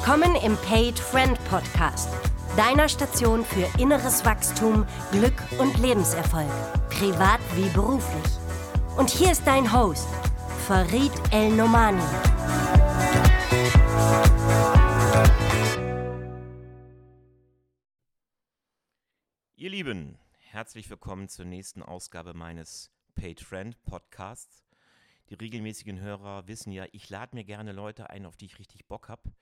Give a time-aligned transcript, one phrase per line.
[0.00, 2.08] Willkommen im Paid Friend Podcast,
[2.56, 6.48] deiner Station für inneres Wachstum, Glück und Lebenserfolg,
[6.88, 8.32] privat wie beruflich.
[8.96, 10.08] Und hier ist dein Host,
[10.66, 12.00] Farid El Nomani.
[19.56, 24.64] Ihr Lieben, herzlich willkommen zur nächsten Ausgabe meines Paid Friend Podcasts.
[25.28, 28.86] Die regelmäßigen Hörer wissen ja, ich lade mir gerne Leute ein, auf die ich richtig
[28.86, 29.32] Bock habe.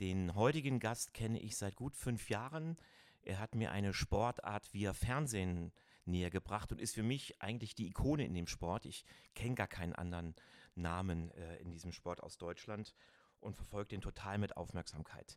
[0.00, 2.78] Den heutigen Gast kenne ich seit gut fünf Jahren.
[3.20, 5.72] Er hat mir eine Sportart via Fernsehen
[6.06, 8.86] näher gebracht und ist für mich eigentlich die Ikone in dem Sport.
[8.86, 10.34] Ich kenne gar keinen anderen
[10.74, 12.94] Namen äh, in diesem Sport aus Deutschland
[13.40, 15.36] und verfolge den total mit Aufmerksamkeit.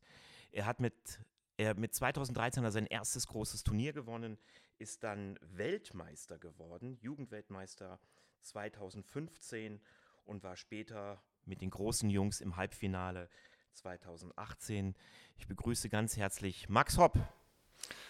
[0.53, 1.19] Er hat mit,
[1.57, 4.37] er mit 2013 sein erstes großes Turnier gewonnen,
[4.79, 7.99] ist dann Weltmeister geworden, Jugendweltmeister
[8.43, 9.81] 2015
[10.23, 13.29] und war später mit den großen Jungs im Halbfinale
[13.73, 14.95] 2018.
[15.37, 17.17] Ich begrüße ganz herzlich Max Hopp.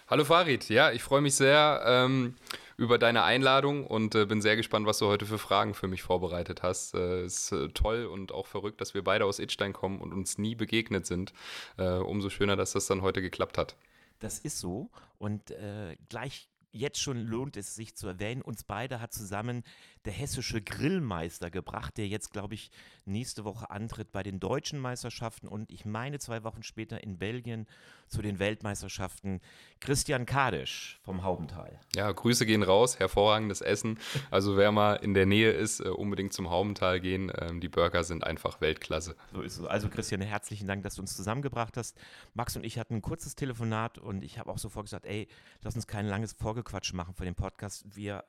[0.07, 2.35] Hallo Farid, ja, ich freue mich sehr ähm,
[2.75, 6.03] über deine Einladung und äh, bin sehr gespannt, was du heute für Fragen für mich
[6.03, 6.93] vorbereitet hast.
[6.93, 10.11] Es äh, ist äh, toll und auch verrückt, dass wir beide aus Itstein kommen und
[10.11, 11.33] uns nie begegnet sind.
[11.77, 13.77] Äh, umso schöner, dass das dann heute geklappt hat.
[14.19, 18.99] Das ist so und äh, gleich jetzt schon lohnt es sich zu erwähnen, uns beide
[18.99, 19.63] hat zusammen
[20.05, 22.71] der hessische Grillmeister gebracht, der jetzt, glaube ich,
[23.05, 27.67] nächste Woche antritt bei den deutschen Meisterschaften und ich meine zwei Wochen später in Belgien
[28.07, 29.41] zu den Weltmeisterschaften.
[29.79, 31.79] Christian Kadisch vom Haubental.
[31.95, 33.97] Ja, Grüße gehen raus, hervorragendes Essen.
[34.29, 37.31] Also wer mal in der Nähe ist, äh, unbedingt zum Haubental gehen.
[37.39, 39.15] Ähm, die Burger sind einfach Weltklasse.
[39.31, 39.65] So ist es.
[39.65, 41.97] Also Christian, herzlichen Dank, dass du uns zusammengebracht hast.
[42.33, 45.27] Max und ich hatten ein kurzes Telefonat und ich habe auch sofort gesagt, ey,
[45.61, 47.95] lass uns kein langes Vorgequatsch machen für den Podcast.
[47.95, 48.23] Wir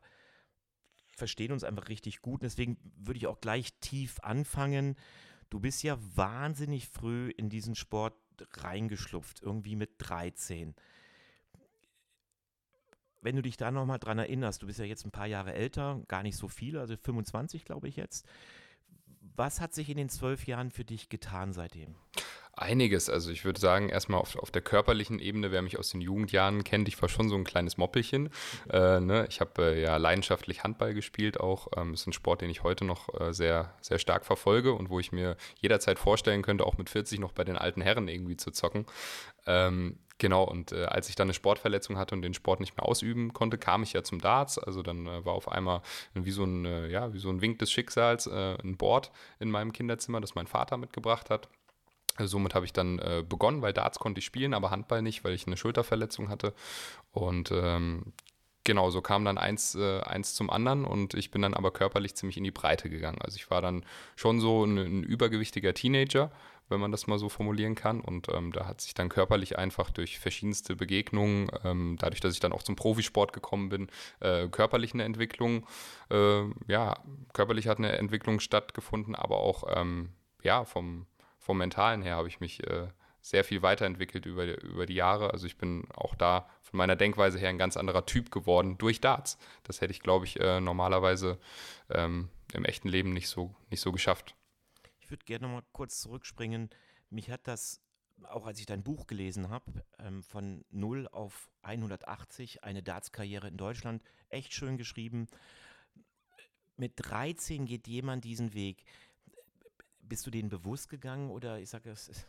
[1.17, 2.43] verstehen uns einfach richtig gut.
[2.43, 4.97] Deswegen würde ich auch gleich tief anfangen.
[5.51, 8.15] Du bist ja wahnsinnig früh in diesen Sport
[8.53, 10.75] reingeschlupft, irgendwie mit 13.
[13.21, 16.03] Wenn du dich da nochmal dran erinnerst, du bist ja jetzt ein paar Jahre älter,
[16.09, 18.27] gar nicht so viele, also 25 glaube ich jetzt.
[19.37, 21.95] Was hat sich in den zwölf Jahren für dich getan seitdem?
[22.57, 23.11] Einiges.
[23.11, 26.65] Also ich würde sagen, erstmal auf, auf der körperlichen Ebene, wer mich aus den Jugendjahren
[26.65, 28.31] kennt, ich war schon so ein kleines Moppelchen.
[28.71, 29.27] Äh, ne?
[29.29, 31.69] Ich habe äh, ja leidenschaftlich Handball gespielt auch.
[31.77, 35.01] Ähm, ist ein Sport, den ich heute noch äh, sehr, sehr stark verfolge und wo
[35.01, 38.51] ich mir jederzeit vorstellen könnte, auch mit 40 noch bei den alten Herren irgendwie zu
[38.51, 38.87] zocken.
[39.47, 42.87] Ähm, Genau, und äh, als ich dann eine Sportverletzung hatte und den Sport nicht mehr
[42.87, 44.59] ausüben konnte, kam ich ja zum Darts.
[44.59, 45.83] Also dann äh, war auf einmal
[46.15, 49.11] wie so ein, äh, ja, wie so ein Wink des Schicksals äh, ein Board
[49.41, 51.49] in meinem Kinderzimmer, das mein Vater mitgebracht hat.
[52.19, 55.35] Somit habe ich dann äh, begonnen, weil Darts konnte ich spielen, aber Handball nicht, weil
[55.35, 56.55] ich eine Schulterverletzung hatte.
[57.11, 58.13] Und ähm,
[58.63, 62.15] genau, so kam dann eins, äh, eins zum anderen und ich bin dann aber körperlich
[62.15, 63.19] ziemlich in die Breite gegangen.
[63.21, 63.85] Also ich war dann
[64.17, 66.31] schon so ein, ein übergewichtiger Teenager,
[66.69, 68.01] wenn man das mal so formulieren kann.
[68.01, 72.41] Und ähm, da hat sich dann körperlich einfach durch verschiedenste Begegnungen, ähm, dadurch, dass ich
[72.41, 73.89] dann auch zum Profisport gekommen bin,
[74.21, 75.67] äh, körperlich eine Entwicklung,
[76.11, 76.97] äh, ja,
[77.33, 80.11] körperlich hat eine Entwicklung stattgefunden, aber auch ähm,
[80.43, 81.07] ja, vom
[81.45, 82.89] vom Mentalen her habe ich mich äh,
[83.21, 85.31] sehr viel weiterentwickelt über, über die Jahre.
[85.33, 89.03] Also ich bin auch da von meiner Denkweise her ein ganz anderer Typ geworden durch
[89.03, 89.37] Darts.
[89.63, 91.39] Das hätte ich, glaube ich, äh, normalerweise
[91.91, 94.35] ähm, im echten Leben nicht so, nicht so geschafft.
[95.01, 96.71] Ich würde gerne noch mal kurz zurückspringen.
[97.11, 97.83] Mich hat das,
[98.23, 103.59] auch als ich dein Buch gelesen habe, ähm, von 0 auf 180, eine Darts-Karriere in
[103.59, 105.27] Deutschland, echt schön geschrieben.
[106.77, 108.85] Mit 13 geht jemand diesen Weg
[110.09, 112.27] bist du denen bewusst gegangen oder ich sage, es ist,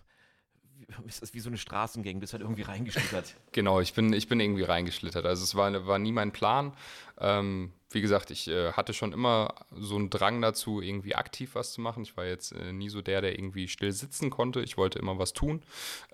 [1.19, 3.35] das wie so eine Straßengang, bist halt irgendwie reingeschlittert?
[3.51, 5.25] Genau, ich bin, ich bin irgendwie reingeschlittert.
[5.25, 6.73] Also es war, war nie mein Plan.
[7.17, 11.71] Ähm, wie gesagt, ich äh, hatte schon immer so einen Drang dazu, irgendwie aktiv was
[11.71, 12.03] zu machen.
[12.03, 14.61] Ich war jetzt äh, nie so der, der irgendwie still sitzen konnte.
[14.61, 15.63] Ich wollte immer was tun.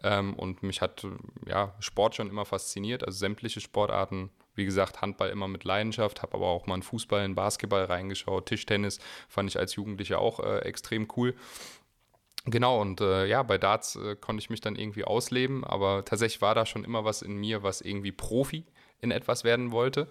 [0.03, 1.07] Ähm, und mich hat
[1.47, 3.03] ja, Sport schon immer fasziniert.
[3.03, 7.23] Also sämtliche Sportarten wie gesagt, Handball immer mit Leidenschaft, habe aber auch mal in Fußball,
[7.25, 8.47] in Basketball reingeschaut.
[8.47, 11.35] Tischtennis fand ich als Jugendlicher auch äh, extrem cool.
[12.45, 16.41] Genau, und äh, ja, bei Darts äh, konnte ich mich dann irgendwie ausleben, aber tatsächlich
[16.41, 18.65] war da schon immer was in mir, was irgendwie Profi
[18.99, 20.07] in etwas werden wollte.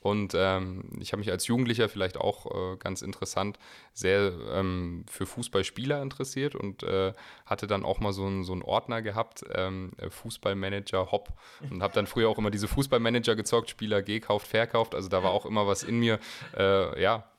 [0.00, 3.58] Und ähm, ich habe mich als Jugendlicher vielleicht auch äh, ganz interessant
[3.92, 7.12] sehr ähm, für Fußballspieler interessiert und äh,
[7.44, 11.28] hatte dann auch mal so, ein, so einen Ordner gehabt, ähm, Fußballmanager Hopp.
[11.70, 14.94] Und habe dann früher auch immer diese Fußballmanager gezockt, Spieler gekauft, verkauft.
[14.94, 16.18] Also da war auch immer was in mir,
[16.56, 17.30] äh, ja,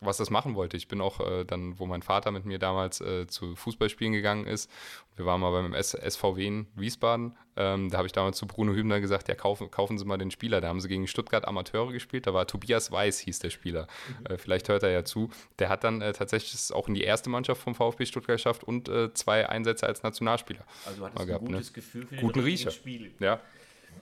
[0.00, 0.76] was das machen wollte.
[0.76, 4.46] Ich bin auch äh, dann, wo mein Vater mit mir damals äh, zu Fußballspielen gegangen
[4.46, 4.70] ist.
[5.16, 7.36] Wir waren mal beim S SVW in Wiesbaden.
[7.56, 10.32] Ähm, da habe ich damals zu Bruno Hübner gesagt, ja, kaufen, kaufen Sie mal den
[10.32, 10.60] Spieler.
[10.60, 12.26] Da haben sie gegen Stuttgart Amateure gespielt.
[12.26, 13.86] Da war Tobias Weiß, hieß der Spieler.
[14.20, 14.26] Mhm.
[14.26, 15.30] Äh, vielleicht hört er ja zu.
[15.58, 18.88] Der hat dann äh, tatsächlich auch in die erste Mannschaft vom VfB Stuttgart geschafft und
[18.88, 20.64] äh, zwei Einsätze als Nationalspieler.
[20.86, 21.74] Also du hattest gehabt, ein gutes ne?
[21.74, 22.70] Gefühl für Guten Riecher.
[22.72, 23.14] Spiel.
[23.20, 23.40] Ja.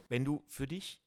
[0.08, 1.01] Wenn du für dich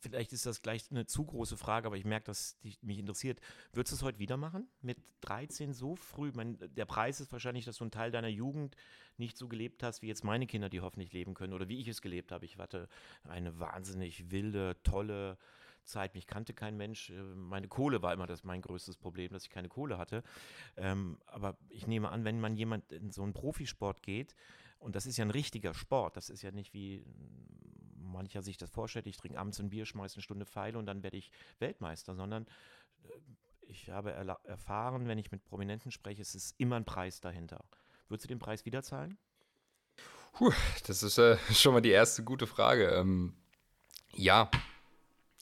[0.00, 3.40] vielleicht ist das gleich eine zu große Frage, aber ich merke, dass die mich interessiert.
[3.72, 4.68] Würdest du es heute wieder machen?
[4.80, 6.32] Mit 13 so früh?
[6.34, 8.76] Mein, der Preis ist wahrscheinlich, dass du einen Teil deiner Jugend
[9.16, 11.88] nicht so gelebt hast, wie jetzt meine Kinder, die hoffentlich leben können oder wie ich
[11.88, 12.44] es gelebt habe.
[12.44, 12.88] Ich hatte
[13.24, 15.38] eine wahnsinnig wilde, tolle
[15.88, 16.14] Zeit.
[16.14, 17.10] Mich kannte kein Mensch.
[17.10, 20.22] Äh, meine Kohle war immer das mein größtes Problem, dass ich keine Kohle hatte.
[20.76, 24.34] Ähm, aber ich nehme an, wenn man jemand in so einen Profisport geht,
[24.78, 27.04] und das ist ja ein richtiger Sport, das ist ja nicht wie
[27.96, 31.02] mancher sich das vorstellt, ich trinke abends ein Bier, schmeiße eine Stunde Pfeile und dann
[31.02, 32.46] werde ich Weltmeister, sondern
[33.04, 33.08] äh,
[33.68, 37.62] ich habe erfahren, wenn ich mit Prominenten spreche, es ist immer ein Preis dahinter.
[38.08, 39.18] Würdest du den Preis wieder zahlen?
[40.32, 40.52] Puh,
[40.86, 42.88] das ist äh, schon mal die erste gute Frage.
[42.88, 43.34] Ähm,
[44.14, 44.50] ja,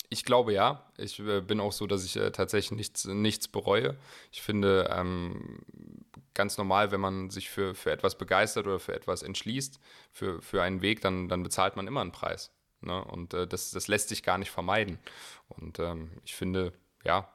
[0.09, 0.91] ich glaube ja.
[0.97, 3.97] Ich äh, bin auch so, dass ich äh, tatsächlich nichts, nichts bereue.
[4.33, 5.61] Ich finde ähm,
[6.37, 9.81] ganz normal, wenn man sich für, für etwas begeistert oder für etwas entschließt,
[10.13, 12.53] für, für einen Weg, dann, dann bezahlt man immer einen Preis.
[12.81, 13.05] Ne?
[13.05, 14.99] Und äh, das, das lässt sich gar nicht vermeiden.
[15.49, 16.73] Und ähm, ich finde,
[17.05, 17.29] ja,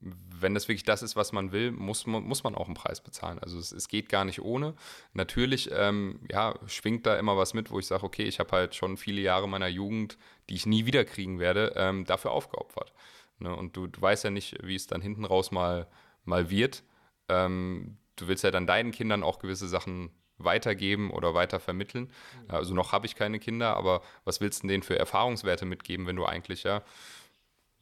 [0.00, 3.02] wenn das wirklich das ist, was man will, muss man, muss man auch einen Preis
[3.02, 3.38] bezahlen.
[3.38, 4.74] Also es, es geht gar nicht ohne.
[5.12, 8.74] Natürlich, ähm, ja, schwingt da immer was mit, wo ich sage, okay, ich habe halt
[8.74, 10.16] schon viele Jahre meiner Jugend,
[10.48, 12.94] die ich nie wieder kriegen werde, ähm, dafür aufgeopfert.
[13.38, 13.54] Ne?
[13.54, 15.86] Und du, du weißt ja nicht, wie es dann hinten raus mal,
[16.24, 16.82] mal wird.
[17.28, 22.10] Ähm, du willst ja dann deinen Kindern auch gewisse Sachen weitergeben oder weiter vermitteln.
[22.48, 26.16] Also noch habe ich keine Kinder, aber was willst du denen für Erfahrungswerte mitgeben, wenn
[26.16, 26.82] du eigentlich ja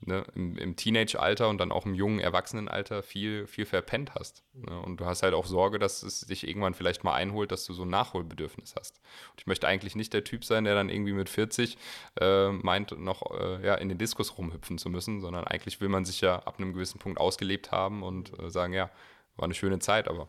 [0.01, 4.45] ne, im, im Teenage-Alter und dann auch im jungen Erwachsenenalter viel, viel verpennt hast.
[4.53, 4.79] Ne?
[4.81, 7.73] Und du hast halt auch Sorge, dass es dich irgendwann vielleicht mal einholt, dass du
[7.73, 9.01] so ein Nachholbedürfnis hast.
[9.31, 11.79] Und ich möchte eigentlich nicht der Typ sein, der dann irgendwie mit 40
[12.21, 16.05] äh, meint, noch äh, ja, in den Diskus rumhüpfen zu müssen, sondern eigentlich will man
[16.05, 18.91] sich ja ab einem gewissen Punkt ausgelebt haben und äh, sagen, ja,
[19.39, 20.29] war eine schöne Zeit, aber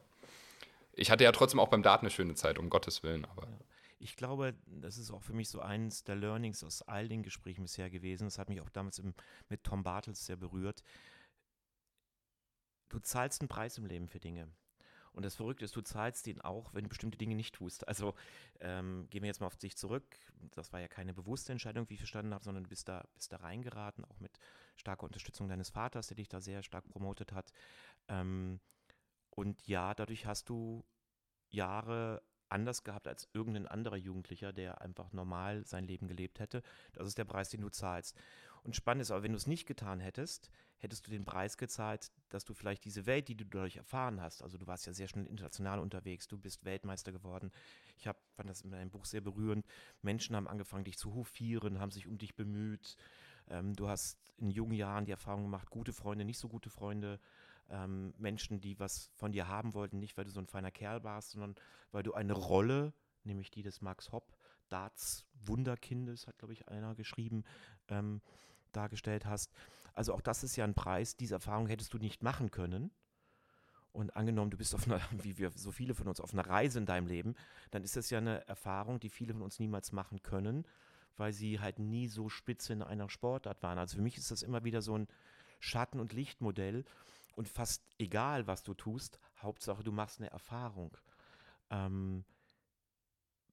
[0.93, 3.25] ich hatte ja trotzdem auch beim Dart eine schöne Zeit, um Gottes Willen.
[3.25, 3.47] Aber
[3.99, 7.63] ich glaube, das ist auch für mich so eines der Learnings aus all den Gesprächen
[7.63, 8.25] bisher gewesen.
[8.25, 9.13] Das hat mich auch damals im,
[9.49, 10.83] mit Tom Bartels sehr berührt.
[12.89, 14.47] Du zahlst einen Preis im Leben für Dinge.
[15.11, 17.87] Und das Verrückte ist, du zahlst den auch, wenn du bestimmte Dinge nicht tust.
[17.87, 18.13] Also
[18.59, 20.05] ähm, gehen wir jetzt mal auf dich zurück.
[20.51, 23.33] Das war ja keine bewusste Entscheidung, wie ich verstanden habe, sondern du bist da, bist
[23.33, 24.39] da reingeraten, auch mit
[24.77, 27.51] starker Unterstützung deines Vaters, der dich da sehr stark promotet hat.
[28.07, 28.59] Ähm,
[29.39, 30.83] und ja, dadurch hast du
[31.49, 36.61] Jahre anders gehabt als irgendein anderer Jugendlicher, der einfach normal sein Leben gelebt hätte.
[36.91, 38.17] Das ist der Preis, den du zahlst.
[38.63, 42.11] Und spannend ist aber, wenn du es nicht getan hättest, hättest du den Preis gezahlt,
[42.27, 45.07] dass du vielleicht diese Welt, die du dadurch erfahren hast, also du warst ja sehr
[45.07, 47.51] schnell international unterwegs, du bist Weltmeister geworden.
[47.97, 49.65] Ich hab, fand das in meinem Buch sehr berührend.
[50.01, 52.97] Menschen haben angefangen, dich zu hofieren, haben sich um dich bemüht.
[53.47, 57.21] Ähm, du hast in jungen Jahren die Erfahrung gemacht, gute Freunde, nicht so gute Freunde
[57.69, 61.03] ähm, Menschen, die was von dir haben wollten, nicht weil du so ein feiner Kerl
[61.03, 61.55] warst, sondern
[61.91, 62.93] weil du eine Rolle,
[63.23, 64.35] nämlich die des Max Hopp,
[64.69, 67.43] Darts Wunderkindes, hat glaube ich einer geschrieben,
[67.87, 68.21] ähm,
[68.71, 69.51] dargestellt hast.
[69.93, 72.91] Also auch das ist ja ein Preis, diese Erfahrung hättest du nicht machen können.
[73.91, 76.79] Und angenommen, du bist auf einer, wie wir so viele von uns, auf einer Reise
[76.79, 77.35] in deinem Leben,
[77.71, 80.65] dann ist das ja eine Erfahrung, die viele von uns niemals machen können,
[81.17, 83.77] weil sie halt nie so spitze in einer Sportart waren.
[83.77, 85.07] Also für mich ist das immer wieder so ein
[85.59, 86.85] Schatten- und Lichtmodell
[87.39, 90.97] und fast egal, was du tust, Hauptsache du machst eine Erfahrung.
[91.69, 92.25] Ähm,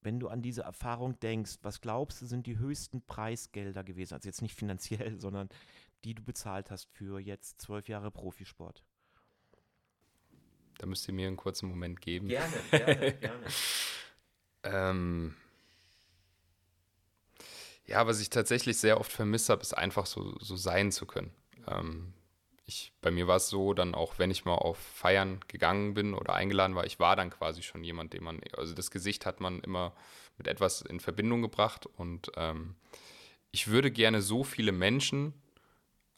[0.01, 4.15] wenn du an diese Erfahrung denkst, was glaubst du, sind die höchsten Preisgelder gewesen?
[4.15, 5.47] Also jetzt nicht finanziell, sondern
[6.03, 8.83] die du bezahlt hast für jetzt zwölf Jahre Profisport?
[10.79, 12.27] Da müsst ihr mir einen kurzen Moment geben.
[12.27, 13.45] Gerne, gerne, gerne.
[14.63, 15.35] ähm,
[17.85, 21.31] ja, was ich tatsächlich sehr oft vermisst habe, ist einfach so, so sein zu können.
[21.67, 22.13] Ähm,
[22.67, 26.13] ich, bei mir war es so, dann auch wenn ich mal auf Feiern gegangen bin
[26.13, 29.39] oder eingeladen war, ich war dann quasi schon jemand, den man, also das Gesicht hat
[29.39, 29.93] man immer
[30.37, 32.75] mit etwas in Verbindung gebracht und ähm,
[33.51, 35.33] ich würde gerne so viele Menschen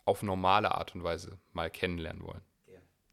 [0.05, 2.41] auf normale Art und Weise mal kennenlernen wollen.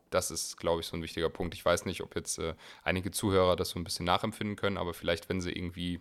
[0.08, 1.52] Das ist, glaube ich, so ein wichtiger Punkt.
[1.52, 4.94] Ich weiß nicht, ob jetzt äh, einige Zuhörer das so ein bisschen nachempfinden können, aber
[4.94, 6.00] vielleicht, wenn sie irgendwie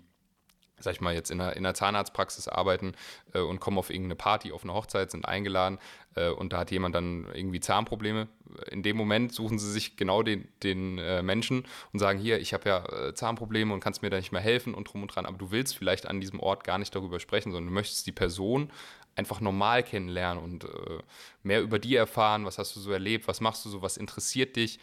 [0.79, 2.93] sag ich mal, jetzt in einer, in einer Zahnarztpraxis arbeiten
[3.33, 5.79] äh, und kommen auf irgendeine Party, auf eine Hochzeit, sind eingeladen
[6.15, 8.27] äh, und da hat jemand dann irgendwie Zahnprobleme.
[8.69, 12.53] In dem Moment suchen sie sich genau den, den äh, Menschen und sagen, hier, ich
[12.53, 15.25] habe ja äh, Zahnprobleme und kannst mir da nicht mehr helfen und drum und dran,
[15.25, 18.11] aber du willst vielleicht an diesem Ort gar nicht darüber sprechen, sondern du möchtest die
[18.11, 18.71] Person
[19.15, 20.99] einfach normal kennenlernen und äh,
[21.43, 24.55] mehr über die erfahren, was hast du so erlebt, was machst du so, was interessiert
[24.57, 24.79] dich.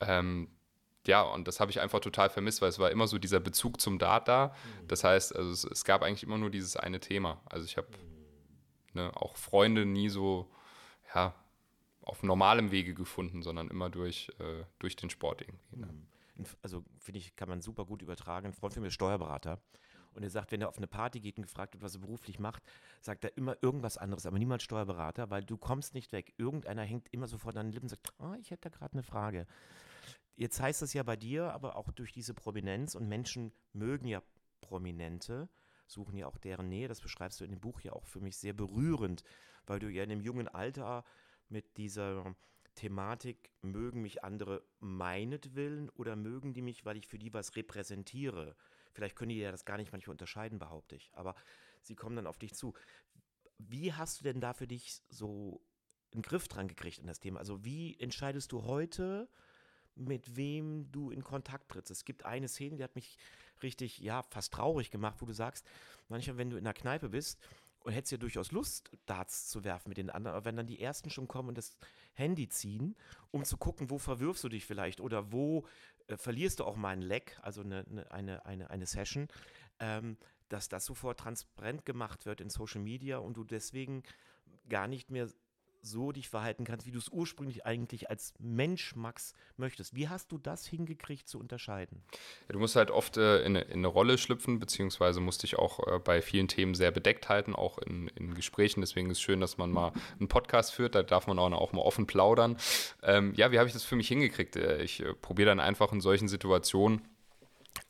[0.00, 0.48] Ähm,
[1.08, 3.80] ja, und das habe ich einfach total vermisst, weil es war immer so dieser Bezug
[3.80, 4.48] zum Dart da.
[4.48, 4.88] Mhm.
[4.88, 7.40] Das heißt, also es, es, gab eigentlich immer nur dieses eine Thema.
[7.46, 7.88] Also ich habe
[8.92, 10.50] ne, auch Freunde nie so,
[11.14, 11.34] ja,
[12.02, 15.76] auf normalem Wege gefunden, sondern immer durch, äh, durch den Sport irgendwie.
[15.76, 15.86] Ne?
[15.86, 16.46] Mhm.
[16.62, 18.48] Also finde ich, kann man super gut übertragen.
[18.48, 19.58] Ein Freund von mir ist Steuerberater.
[20.14, 22.38] Und er sagt, wenn er auf eine Party geht und gefragt wird, was er beruflich
[22.38, 22.62] macht,
[23.00, 26.34] sagt er immer irgendwas anderes, aber niemals Steuerberater, weil du kommst nicht weg.
[26.36, 29.02] Irgendeiner hängt immer sofort an den Lippen und sagt, oh, ich hätte da gerade eine
[29.02, 29.46] Frage.
[30.38, 34.22] Jetzt heißt es ja bei dir, aber auch durch diese Prominenz und Menschen mögen ja
[34.60, 35.48] Prominente,
[35.88, 36.86] suchen ja auch deren Nähe.
[36.86, 39.24] Das beschreibst du in dem Buch ja auch für mich sehr berührend,
[39.66, 41.04] weil du ja in einem jungen Alter
[41.48, 42.36] mit dieser
[42.76, 48.54] Thematik, mögen mich andere meinetwillen oder mögen die mich, weil ich für die was repräsentiere?
[48.92, 51.10] Vielleicht können die ja das gar nicht manchmal unterscheiden, behaupte ich.
[51.14, 51.34] Aber
[51.82, 52.74] sie kommen dann auf dich zu.
[53.58, 55.60] Wie hast du denn da für dich so
[56.12, 57.40] einen Griff dran gekriegt an das Thema?
[57.40, 59.28] Also wie entscheidest du heute,
[59.98, 61.90] mit wem du in Kontakt trittst.
[61.90, 63.18] Es gibt eine Szene, die hat mich
[63.62, 65.66] richtig, ja, fast traurig gemacht, wo du sagst,
[66.08, 67.38] manchmal, wenn du in der Kneipe bist
[67.80, 70.80] und hättest ja durchaus Lust, Darts zu werfen mit den anderen, aber wenn dann die
[70.80, 71.76] Ersten schon kommen und das
[72.14, 72.96] Handy ziehen,
[73.30, 75.66] um zu gucken, wo verwirfst du dich vielleicht oder wo
[76.06, 79.28] äh, verlierst du auch mal ein Leck, also eine, eine, eine, eine Session,
[79.80, 80.16] ähm,
[80.48, 84.02] dass das sofort transparent gemacht wird in Social Media und du deswegen
[84.68, 85.28] gar nicht mehr
[85.82, 89.94] so dich verhalten kannst, wie du es ursprünglich eigentlich als Mensch, Max, möchtest.
[89.94, 92.02] Wie hast du das hingekriegt zu unterscheiden?
[92.48, 95.86] Ja, du musst halt oft äh, in, in, eine Rolle schlüpfen, beziehungsweise musst dich auch
[95.86, 98.80] äh, bei vielen Themen sehr bedeckt halten, auch in, in, Gesprächen.
[98.80, 101.72] Deswegen ist es schön, dass man mal einen Podcast führt, da darf man auch, auch
[101.72, 102.56] mal offen plaudern.
[103.02, 104.56] Ähm, ja, wie habe ich das für mich hingekriegt?
[104.56, 107.02] Äh, ich äh, probiere dann einfach in solchen Situationen,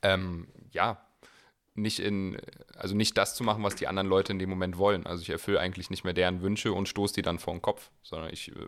[0.01, 1.05] ähm, ja,
[1.81, 2.37] nicht in,
[2.75, 5.05] also nicht das zu machen, was die anderen Leute in dem Moment wollen.
[5.05, 7.91] Also ich erfülle eigentlich nicht mehr deren Wünsche und stoße die dann vor den Kopf,
[8.03, 8.67] sondern ich äh,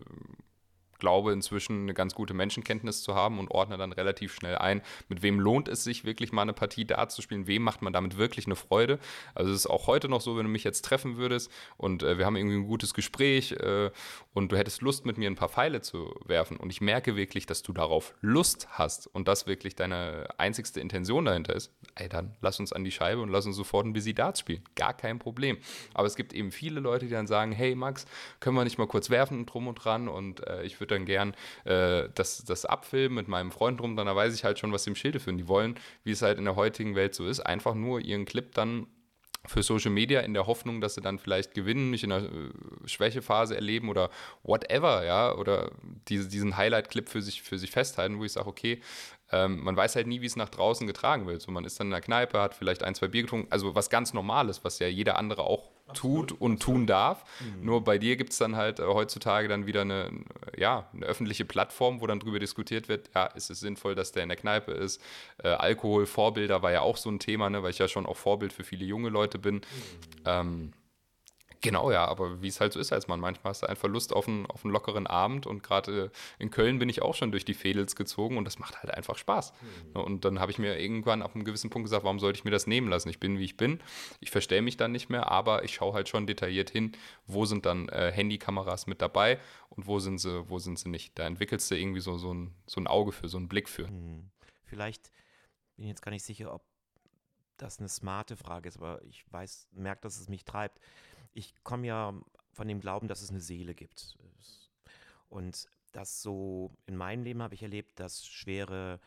[1.01, 5.22] glaube inzwischen eine ganz gute Menschenkenntnis zu haben und ordne dann relativ schnell ein, mit
[5.22, 8.17] wem lohnt es sich wirklich mal eine Partie Dart zu spielen, wem macht man damit
[8.17, 9.00] wirklich eine Freude.
[9.36, 12.17] Also es ist auch heute noch so, wenn du mich jetzt treffen würdest und äh,
[12.17, 13.89] wir haben irgendwie ein gutes Gespräch äh,
[14.34, 17.46] und du hättest Lust mit mir ein paar Pfeile zu werfen und ich merke wirklich,
[17.46, 22.38] dass du darauf Lust hast und das wirklich deine einzigste Intention dahinter ist, ey, dann
[22.41, 24.63] lass uns an die Scheibe und lass uns sofort ein Busy Darts spielen.
[24.75, 25.58] Gar kein Problem.
[25.93, 28.05] Aber es gibt eben viele Leute, die dann sagen, hey Max,
[28.39, 31.33] können wir nicht mal kurz werfen drum und dran und äh, ich würde dann gern
[31.65, 34.91] äh, das, das abfilmen mit meinem Freund drum, dann weiß ich halt schon, was sie
[34.91, 35.38] im Schilde führen.
[35.38, 38.53] Die wollen, wie es halt in der heutigen Welt so ist, einfach nur ihren Clip
[38.53, 38.88] dann
[39.45, 42.51] für Social Media in der Hoffnung, dass sie dann vielleicht gewinnen, mich in einer äh,
[42.86, 44.10] Schwächephase erleben oder
[44.43, 45.71] whatever, ja, oder
[46.07, 48.81] diese, diesen Highlight-Clip für sich, für sich festhalten, wo ich sage, okay,
[49.31, 51.41] ähm, man weiß halt nie, wie es nach draußen getragen wird.
[51.41, 53.89] So, man ist dann in der Kneipe, hat vielleicht ein, zwei Bier getrunken, also was
[53.89, 57.24] ganz Normales, was ja jeder andere auch tut und tun darf.
[57.39, 57.65] Mhm.
[57.65, 60.12] Nur bei dir gibt es dann halt äh, heutzutage dann wieder eine,
[60.57, 64.24] ja, eine öffentliche Plattform, wo dann drüber diskutiert wird, ja, ist es sinnvoll, dass der
[64.24, 65.01] in der Kneipe ist.
[65.43, 68.17] Äh, Alkohol, Vorbilder war ja auch so ein Thema, ne, weil ich ja schon auch
[68.17, 69.55] Vorbild für viele junge Leute bin.
[69.55, 69.62] Mhm.
[70.25, 70.74] Ähm,
[71.62, 73.20] Genau, ja, aber wie es halt so ist als Mann.
[73.20, 76.80] Manchmal hast du einfach Lust auf einen, auf einen lockeren Abend und gerade in Köln
[76.80, 79.53] bin ich auch schon durch die Fädels gezogen und das macht halt einfach Spaß.
[79.94, 80.01] Mhm.
[80.01, 82.51] Und dann habe ich mir irgendwann ab einem gewissen Punkt gesagt, warum sollte ich mir
[82.51, 83.10] das nehmen lassen?
[83.10, 83.80] Ich bin, wie ich bin.
[84.20, 86.94] Ich verstelle mich dann nicht mehr, aber ich schaue halt schon detailliert hin,
[87.27, 89.39] wo sind dann äh, Handykameras mit dabei
[89.70, 91.20] und wo sind sie, wo sind sie nicht.
[91.20, 93.88] Da entwickelst du irgendwie so, so, ein, so ein Auge für, so einen Blick für.
[93.88, 94.32] Mhm.
[94.63, 95.12] Vielleicht
[95.75, 96.63] bin ich jetzt gar nicht sicher, ob
[97.58, 100.80] das eine smarte Frage ist, aber ich weiß, merke, dass es mich treibt
[101.33, 102.13] ich komme ja
[102.53, 104.17] von dem Glauben, dass es eine Seele gibt.
[105.29, 109.00] Und das so in meinem Leben habe ich erlebt, dass schwere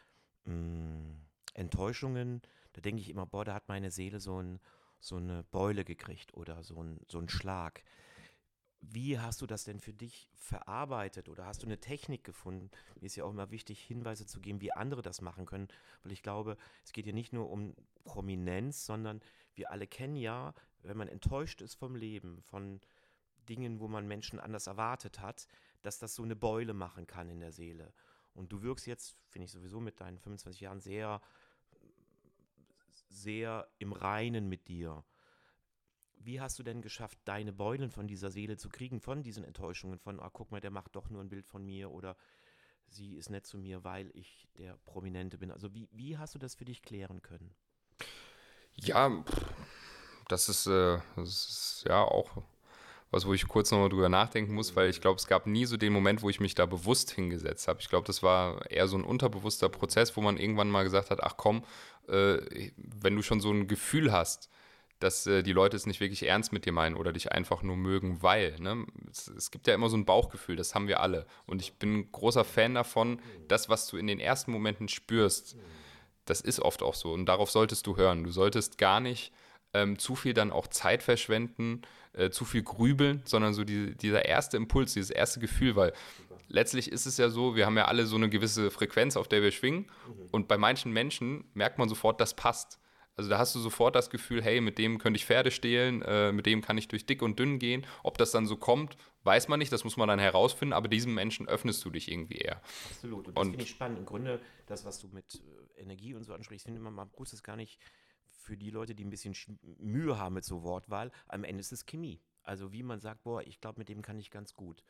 [0.45, 1.21] mh, hm,
[1.55, 4.61] Enttäuschungen, da denke ich immer, boah, da hat meine Seele so, ein,
[5.01, 7.85] so eine Beule gekriegt oder so, ein, so einen Schlag.
[8.81, 12.71] Wie hast du das denn für dich verarbeitet oder hast du eine Technik gefunden?
[13.01, 15.69] Mir ist ja auch immer wichtig, Hinweise zu geben, wie andere das machen können,
[16.03, 19.23] weil ich glaube, es geht hier nicht nur um Prominenz, sondern
[19.55, 20.55] wir alle kennen ja
[20.85, 22.81] wenn man enttäuscht ist vom Leben, von
[23.49, 25.47] Dingen, wo man Menschen anders erwartet hat,
[25.83, 27.93] dass das so eine Beule machen kann in der Seele.
[28.35, 31.21] Und du wirkst jetzt, finde ich sowieso mit deinen 25 Jahren sehr,
[33.09, 35.05] sehr im Reinen mit dir.
[36.17, 39.99] Wie hast du denn geschafft, deine Beulen von dieser Seele zu kriegen, von diesen Enttäuschungen,
[39.99, 42.17] von, ah, guck mal, der macht doch nur ein Bild von mir oder
[42.89, 45.51] sie ist nett zu mir, weil ich der Prominente bin.
[45.51, 47.55] Also wie, wie hast du das für dich klären können?
[48.77, 49.25] Ja,
[50.29, 52.31] das ist, äh, das ist ja auch
[53.15, 55.77] was, wo ich kurz nochmal drüber nachdenken muss, weil ich glaube, es gab nie so
[55.77, 57.81] den Moment, wo ich mich da bewusst hingesetzt habe.
[57.81, 61.23] Ich glaube, das war eher so ein unterbewusster Prozess, wo man irgendwann mal gesagt hat,
[61.23, 61.65] ach komm,
[62.09, 62.39] äh,
[62.77, 64.51] wenn du schon so ein Gefühl hast,
[64.99, 67.77] dass äh, die Leute es nicht wirklich ernst mit dir meinen oder dich einfach nur
[67.77, 68.57] mögen, weil.
[68.59, 68.85] Ne?
[69.11, 71.27] Es, es, gibt ja immer so ein Bauchgefühl, das haben wir alle.
[71.47, 75.57] Und ich bin ein großer Fan davon, das, was du in den ersten Momenten spürst,
[76.25, 77.13] das ist oft auch so.
[77.13, 78.25] Und darauf solltest du hören.
[78.25, 79.33] Du solltest gar nicht
[79.75, 81.83] ähm, zu viel dann auch Zeit verschwenden,
[82.15, 85.93] äh, zu viel grübeln, sondern so die, dieser erste Impuls, dieses erste Gefühl, weil
[86.49, 89.43] letztlich ist es ja so, wir haben ja alle so eine gewisse Frequenz, auf der
[89.43, 89.91] wir schwingen.
[90.07, 90.29] Mhm.
[90.31, 92.79] Und bei manchen Menschen merkt man sofort, das passt.
[93.17, 96.33] Also da hast du sofort das Gefühl, hey, mit dem könnte ich Pferde stehlen, äh,
[96.33, 97.87] mit dem kann ich durch dick und dünn gehen.
[98.03, 101.15] Ob das dann so kommt, weiß man nicht, das muss man dann herausfinden, aber diesem
[101.15, 102.61] Menschen öffnest du dich irgendwie eher.
[102.91, 103.29] Absolut.
[103.29, 103.99] Und das finde ich spannend.
[103.99, 105.43] Im Grunde, das, was du mit
[105.77, 107.79] äh, Energie und so ansprichst, finde ich immer, man muss es gar nicht
[108.45, 109.35] für die Leute, die ein bisschen
[109.79, 112.21] Mühe haben mit so Wortwahl, am Ende ist es Chemie.
[112.43, 114.85] Also wie man sagt, boah, ich glaube, mit dem kann ich ganz gut.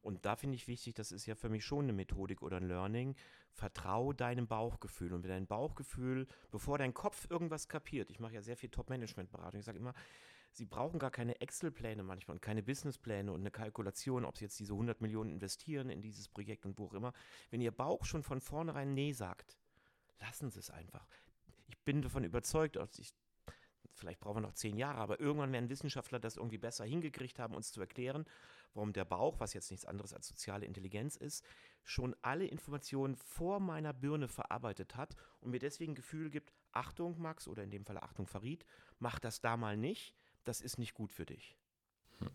[0.00, 2.68] Und da finde ich wichtig, das ist ja für mich schon eine Methodik oder ein
[2.68, 3.14] Learning.
[3.52, 5.12] Vertrau deinem Bauchgefühl.
[5.12, 9.60] Und wenn dein Bauchgefühl, bevor dein Kopf irgendwas kapiert, ich mache ja sehr viel Top-Management-Beratung,
[9.60, 9.94] ich sage immer,
[10.52, 14.58] Sie brauchen gar keine Excel-Pläne manchmal und keine Businesspläne und eine Kalkulation, ob Sie jetzt
[14.60, 17.12] diese 100 Millionen investieren in dieses Projekt und wo auch immer.
[17.50, 19.58] Wenn Ihr Bauch schon von vornherein Nee sagt,
[20.20, 21.08] lassen Sie es einfach
[21.84, 23.14] bin davon überzeugt, ich,
[23.92, 27.54] vielleicht brauchen wir noch zehn Jahre, aber irgendwann werden Wissenschaftler das irgendwie besser hingekriegt haben,
[27.54, 28.24] uns zu erklären,
[28.74, 31.44] warum der Bauch, was jetzt nichts anderes als soziale Intelligenz ist,
[31.84, 37.46] schon alle Informationen vor meiner Birne verarbeitet hat und mir deswegen Gefühl gibt, Achtung Max
[37.46, 38.64] oder in dem Fall Achtung Farid,
[38.98, 40.14] mach das da mal nicht,
[40.44, 41.56] das ist nicht gut für dich.
[42.18, 42.30] Hm.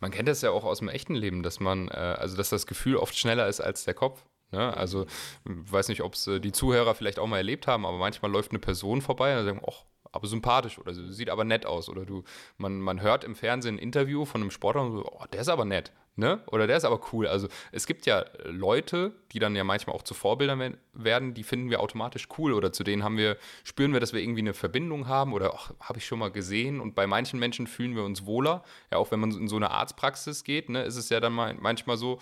[0.00, 2.66] Man kennt das ja auch aus dem echten Leben, dass man, äh, also dass das
[2.66, 4.24] Gefühl oft schneller ist als der Kopf.
[4.54, 4.76] Ne?
[4.76, 5.06] Also,
[5.44, 8.52] weiß nicht, ob es äh, die Zuhörer vielleicht auch mal erlebt haben, aber manchmal läuft
[8.52, 9.84] eine Person vorbei und sagen, ach,
[10.14, 11.88] aber sympathisch oder sieht aber nett aus.
[11.88, 12.22] Oder du,
[12.56, 15.48] man, man hört im Fernsehen ein Interview von einem Sportler und so, oh, der ist
[15.48, 16.40] aber nett, ne?
[16.46, 17.26] Oder der ist aber cool.
[17.26, 21.68] Also es gibt ja Leute, die dann ja manchmal auch zu Vorbildern werden, die finden
[21.68, 25.08] wir automatisch cool oder zu denen haben wir, spüren wir, dass wir irgendwie eine Verbindung
[25.08, 26.80] haben oder habe ich schon mal gesehen.
[26.80, 28.62] Und bei manchen Menschen fühlen wir uns wohler.
[28.92, 31.54] Ja, auch wenn man in so eine Arztpraxis geht, ne, ist es ja dann mal,
[31.54, 32.20] manchmal so,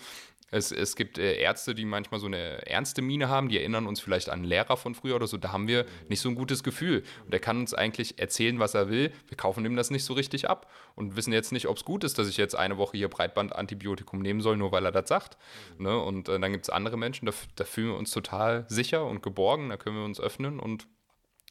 [0.51, 3.99] es, es gibt äh, Ärzte, die manchmal so eine ernste Miene haben, die erinnern uns
[3.99, 5.37] vielleicht an einen Lehrer von früher oder so.
[5.37, 7.03] Da haben wir nicht so ein gutes Gefühl.
[7.23, 9.11] Und der kann uns eigentlich erzählen, was er will.
[9.27, 12.03] Wir kaufen ihm das nicht so richtig ab und wissen jetzt nicht, ob es gut
[12.03, 15.37] ist, dass ich jetzt eine Woche hier Breitbandantibiotikum nehmen soll, nur weil er das sagt.
[15.77, 15.97] Ne?
[15.97, 19.23] Und äh, dann gibt es andere Menschen, da, da fühlen wir uns total sicher und
[19.23, 20.87] geborgen, da können wir uns öffnen und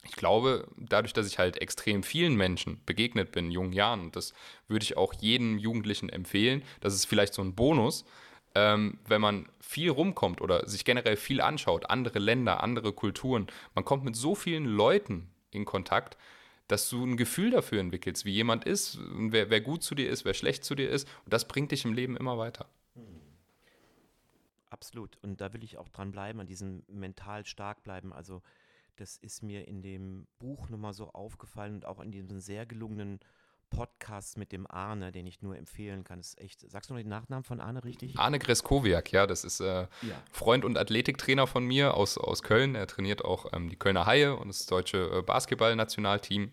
[0.04, 4.16] ich glaube, dadurch, dass ich halt extrem vielen Menschen begegnet bin in jungen Jahren, und
[4.16, 4.34] das
[4.66, 8.04] würde ich auch jedem Jugendlichen empfehlen, das ist vielleicht so ein Bonus,
[8.54, 13.84] ähm, wenn man viel rumkommt oder sich generell viel anschaut, andere Länder, andere Kulturen, man
[13.84, 16.16] kommt mit so vielen Leuten in Kontakt,
[16.68, 20.24] dass du ein Gefühl dafür entwickelst, wie jemand ist, wer, wer gut zu dir ist,
[20.24, 21.08] wer schlecht zu dir ist.
[21.24, 22.68] Und das bringt dich im Leben immer weiter.
[24.70, 25.18] Absolut.
[25.22, 28.12] Und da will ich auch dran bleiben, an diesem mental stark bleiben.
[28.12, 28.42] Also
[28.96, 33.20] das ist mir in dem Buch nochmal so aufgefallen und auch in diesem sehr gelungenen
[33.72, 36.18] Podcast mit dem Arne, den ich nur empfehlen kann.
[36.18, 36.70] Das ist echt.
[36.70, 38.18] Sagst du noch den Nachnamen von Arne richtig?
[38.18, 39.88] Arne Greskowiak, ja, das ist äh, ja.
[40.30, 42.74] Freund und Athletiktrainer von mir aus, aus Köln.
[42.74, 46.52] Er trainiert auch ähm, die Kölner Haie und das deutsche äh, Basketballnationalteam.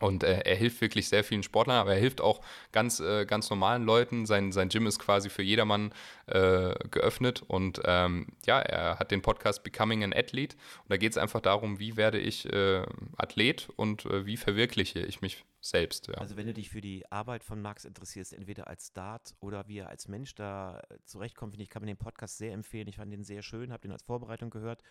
[0.00, 2.40] Und äh, er hilft wirklich sehr vielen Sportlern, aber er hilft auch
[2.72, 4.26] ganz, äh, ganz normalen Leuten.
[4.26, 5.92] Sein, sein Gym ist quasi für jedermann
[6.26, 7.42] äh, geöffnet.
[7.46, 10.56] Und ähm, ja, er hat den Podcast Becoming an Athlete.
[10.82, 12.82] Und da geht es einfach darum, wie werde ich äh,
[13.16, 16.08] Athlet und äh, wie verwirkliche ich mich selbst.
[16.08, 16.14] Ja.
[16.14, 19.78] Also wenn du dich für die Arbeit von Max interessierst, entweder als Start oder wie
[19.78, 22.88] er als Mensch da äh, zurechtkommt, finde ich, kann man den Podcast sehr empfehlen.
[22.88, 24.82] Ich fand den sehr schön, habe den als Vorbereitung gehört.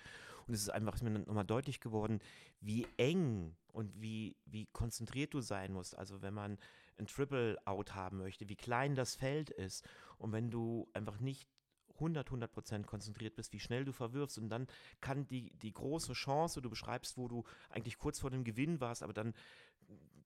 [0.48, 2.20] Und es ist einfach ist mir nochmal deutlich geworden,
[2.60, 5.98] wie eng und wie, wie konzentriert du sein musst.
[5.98, 6.58] Also wenn man
[6.98, 9.88] ein Triple Out haben möchte, wie klein das Feld ist.
[10.18, 11.48] Und wenn du einfach nicht
[11.96, 14.38] 100, 100 Prozent konzentriert bist, wie schnell du verwirfst.
[14.38, 14.68] Und dann
[15.02, 19.04] kann die, die große Chance, du beschreibst, wo du eigentlich kurz vor dem Gewinn warst,
[19.04, 19.34] aber dann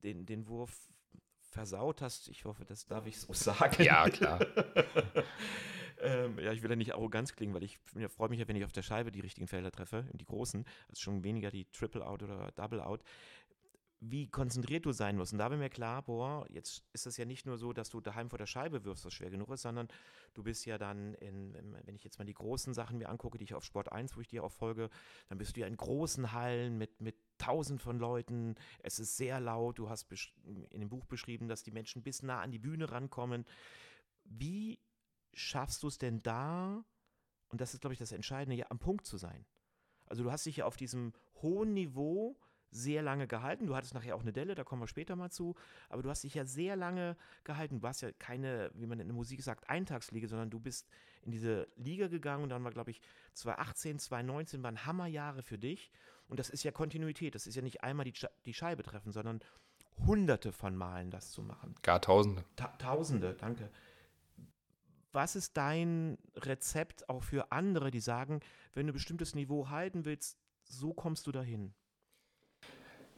[0.03, 0.89] den, den Wurf
[1.49, 2.27] versaut hast.
[2.29, 3.83] Ich hoffe, das darf ich so sagen.
[3.83, 4.39] Ja, klar.
[6.01, 7.79] ähm, ja, ich will ja nicht arrogant klingen, weil ich
[8.09, 11.01] freue mich ja, wenn ich auf der Scheibe die richtigen Felder treffe, die großen, also
[11.01, 13.03] schon weniger die Triple Out oder Double Out
[13.99, 15.33] wie konzentriert du sein musst.
[15.33, 17.99] Und da war mir klar, boah, jetzt ist es ja nicht nur so, dass du
[17.99, 19.87] daheim vor der Scheibe wirfst, was schwer genug ist, sondern
[20.33, 21.53] du bist ja dann, in,
[21.85, 24.21] wenn ich jetzt mal die großen Sachen mir angucke, die ich auf Sport 1, wo
[24.21, 24.89] ich dir auch folge,
[25.29, 28.55] dann bist du ja in großen Hallen mit, mit tausend von Leuten.
[28.79, 29.79] Es ist sehr laut.
[29.79, 30.07] Du hast
[30.43, 33.45] in dem Buch beschrieben, dass die Menschen bis nah an die Bühne rankommen.
[34.23, 34.79] Wie
[35.33, 36.83] schaffst du es denn da,
[37.49, 39.45] und das ist, glaube ich, das Entscheidende, ja, am Punkt zu sein?
[40.05, 42.37] Also du hast dich ja auf diesem hohen Niveau
[42.69, 43.67] sehr lange gehalten.
[43.67, 45.55] Du hattest nachher auch eine Delle, da kommen wir später mal zu.
[45.89, 47.77] Aber du hast dich ja sehr lange gehalten.
[47.77, 50.87] Du warst ja keine, wie man in der Musik sagt, Eintagsliga, sondern du bist
[51.27, 53.01] in diese Liga gegangen und dann war, glaube ich,
[53.33, 55.91] 2018, 2019 waren Hammerjahre für dich.
[56.27, 57.35] Und das ist ja Kontinuität.
[57.35, 58.13] Das ist ja nicht einmal die,
[58.45, 59.41] die Scheibe treffen, sondern
[60.05, 61.75] hunderte von Malen das zu machen.
[61.83, 62.43] Gar tausende.
[62.55, 63.69] Ta tausende, danke.
[65.11, 68.39] Was ist dein Rezept auch für andere, die sagen,
[68.73, 71.73] wenn du ein bestimmtes Niveau halten willst, so kommst du dahin?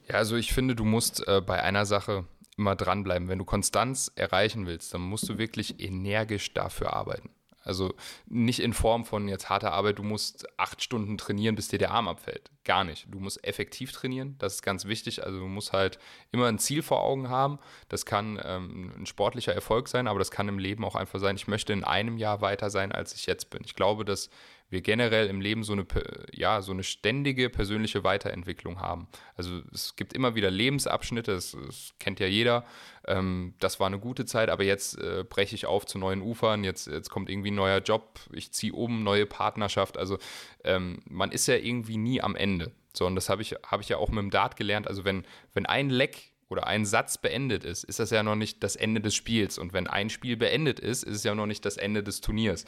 [0.07, 2.25] Ja, also ich finde, du musst äh, bei einer Sache
[2.57, 3.27] immer dranbleiben.
[3.27, 7.29] Wenn du Konstanz erreichen willst, dann musst du wirklich energisch dafür arbeiten.
[7.69, 7.93] Also
[8.25, 11.91] nicht in Form von jetzt harter Arbeit, du musst acht Stunden trainieren, bis dir der
[11.91, 12.49] Arm abfällt.
[12.63, 13.05] Gar nicht.
[13.11, 15.23] Du musst effektiv trainieren, das ist ganz wichtig.
[15.23, 15.99] Also du musst halt
[16.31, 17.59] immer ein Ziel vor Augen haben.
[17.89, 21.35] Das kann ähm, ein sportlicher Erfolg sein, aber das kann im Leben auch einfach sein,
[21.35, 23.61] ich möchte in einem Jahr weiter sein, als ich jetzt bin.
[23.63, 24.31] Ich glaube, dass
[24.69, 25.85] wir generell im Leben so eine,
[26.31, 29.07] ja, so eine ständige persönliche Weiterentwicklung haben.
[29.35, 32.65] Also es gibt immer wieder Lebensabschnitte, das, das kennt ja jeder.
[33.07, 36.63] Ähm, das war eine gute Zeit, aber jetzt äh, breche ich auf zu neuen Ufern,
[36.63, 39.97] jetzt, jetzt kommt irgendwie ein neuer Job, ich ziehe um, neue Partnerschaft.
[39.97, 40.17] Also
[40.63, 42.71] ähm, man ist ja irgendwie nie am Ende.
[42.93, 44.87] So, und das habe ich, hab ich ja auch mit dem Dart gelernt.
[44.87, 48.63] Also wenn, wenn ein Leck oder ein Satz beendet ist, ist das ja noch nicht
[48.63, 49.57] das Ende des Spiels.
[49.57, 52.65] Und wenn ein Spiel beendet ist, ist es ja noch nicht das Ende des Turniers.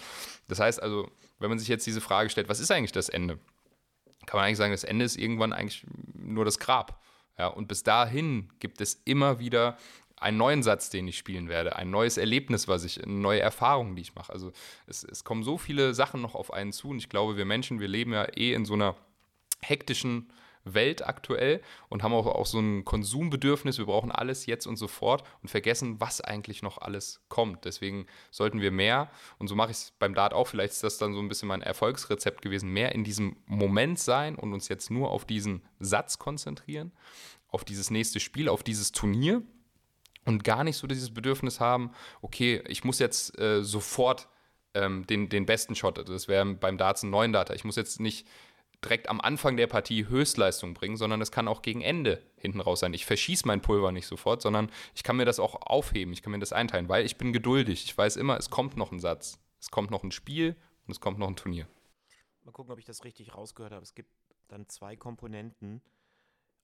[0.48, 3.40] Das heißt also, wenn man sich jetzt diese Frage stellt, was ist eigentlich das Ende?
[4.28, 7.02] Kann man eigentlich sagen, das Ende ist irgendwann eigentlich nur das Grab.
[7.40, 9.78] Ja, und bis dahin gibt es immer wieder
[10.16, 13.96] einen neuen Satz, den ich spielen werde, ein neues Erlebnis, was ich, eine neue Erfahrung,
[13.96, 14.32] die ich mache.
[14.32, 14.52] Also
[14.86, 17.80] es, es kommen so viele Sachen noch auf einen zu und ich glaube, wir Menschen,
[17.80, 18.96] wir leben ja eh in so einer
[19.62, 20.32] hektischen
[20.64, 25.24] Welt aktuell und haben auch, auch so ein Konsumbedürfnis, wir brauchen alles jetzt und sofort
[25.42, 27.66] und vergessen, was eigentlich noch alles kommt.
[27.66, 30.98] Deswegen sollten wir mehr, und so mache ich es beim Dart auch, vielleicht ist das
[30.98, 34.92] dann so ein bisschen mein Erfolgsrezept gewesen, mehr in diesem Moment sein und uns jetzt
[34.92, 36.92] nur auf diesen Satz konzentrieren,
[37.48, 39.42] auf dieses nächste Spiel, auf dieses Turnier
[40.26, 44.28] und gar nicht so dieses Bedürfnis haben, okay, ich muss jetzt äh, sofort
[44.74, 48.00] ähm, den, den besten Shot, das wäre beim Darts ein neuen Data, ich muss jetzt
[48.00, 48.28] nicht
[48.84, 52.80] direkt am Anfang der Partie Höchstleistung bringen, sondern es kann auch gegen Ende hinten raus
[52.80, 52.94] sein.
[52.94, 56.32] Ich verschieße mein Pulver nicht sofort, sondern ich kann mir das auch aufheben, ich kann
[56.32, 57.84] mir das einteilen, weil ich bin geduldig.
[57.86, 60.56] Ich weiß immer, es kommt noch ein Satz, es kommt noch ein Spiel
[60.88, 61.68] und es kommt noch ein Turnier.
[62.44, 63.84] Mal gucken, ob ich das richtig rausgehört habe.
[63.84, 64.10] Es gibt
[64.48, 65.82] dann zwei Komponenten.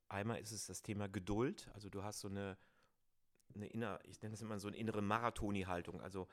[0.09, 2.57] Einmal ist es das Thema Geduld, also du hast so eine,
[3.53, 6.01] eine inner, ich nenne das immer so eine innere Marathoni-Haltung.
[6.01, 6.27] Also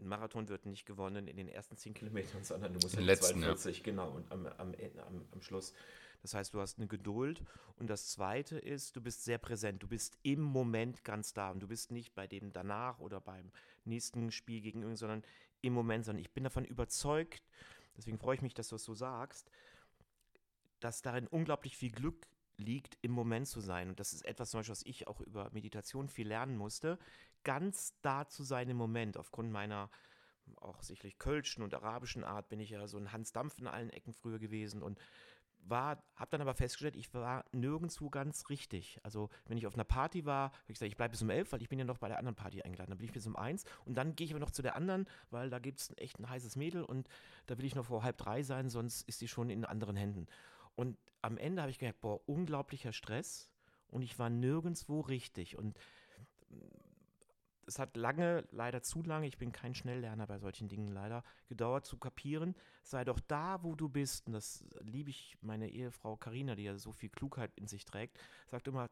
[0.00, 3.22] ein Marathon wird nicht gewonnen in den ersten 10 Kilometern, sondern du musst in halt
[3.22, 3.82] 42, ja.
[3.84, 4.74] genau, und am, am,
[5.06, 5.74] am, am Schluss.
[6.22, 7.42] Das heißt, du hast eine Geduld.
[7.76, 9.82] Und das Zweite ist, du bist sehr präsent.
[9.82, 11.50] Du bist im Moment ganz da.
[11.50, 13.50] Und du bist nicht bei dem danach oder beim
[13.84, 15.22] nächsten Spiel gegen irgend, sondern
[15.62, 17.42] im Moment, sondern ich bin davon überzeugt,
[17.96, 19.50] deswegen freue ich mich, dass du es so sagst,
[20.80, 23.88] dass darin unglaublich viel Glück liegt, im Moment zu sein.
[23.88, 26.98] Und das ist etwas, zum Beispiel, was ich auch über Meditation viel lernen musste,
[27.44, 29.16] ganz da zu sein im Moment.
[29.16, 29.90] Aufgrund meiner
[30.60, 33.90] auch sicherlich kölschen und arabischen Art bin ich ja so ein Hans Dampf in allen
[33.90, 34.98] Ecken früher gewesen und
[35.62, 38.98] war, habe dann aber festgestellt, ich war nirgendwo ganz richtig.
[39.02, 41.52] Also wenn ich auf einer Party war, habe ich gesagt, ich bleibe bis um elf,
[41.52, 42.90] weil ich bin ja noch bei der anderen Party eingeladen.
[42.90, 45.06] Dann bin ich bis um eins und dann gehe ich aber noch zu der anderen,
[45.30, 47.08] weil da gibt es echt ein heißes Mädel und
[47.46, 50.26] da will ich noch vor halb drei sein, sonst ist sie schon in anderen Händen.
[50.76, 53.50] Und am Ende habe ich gemerkt, boah, unglaublicher Stress
[53.88, 55.58] und ich war nirgendwo richtig.
[55.58, 55.78] Und
[57.70, 61.86] es hat lange, leider zu lange, ich bin kein Schnelllerner bei solchen Dingen leider, gedauert
[61.86, 66.56] zu kapieren, sei doch da, wo du bist, und das liebe ich meine Ehefrau Karina,
[66.56, 68.86] die ja so viel Klugheit in sich trägt, sagt immer,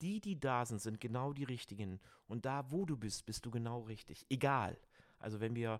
[0.00, 2.00] die, die da sind, sind genau die richtigen.
[2.26, 4.24] Und da, wo du bist, bist du genau richtig.
[4.30, 4.78] Egal.
[5.18, 5.78] Also wenn wir,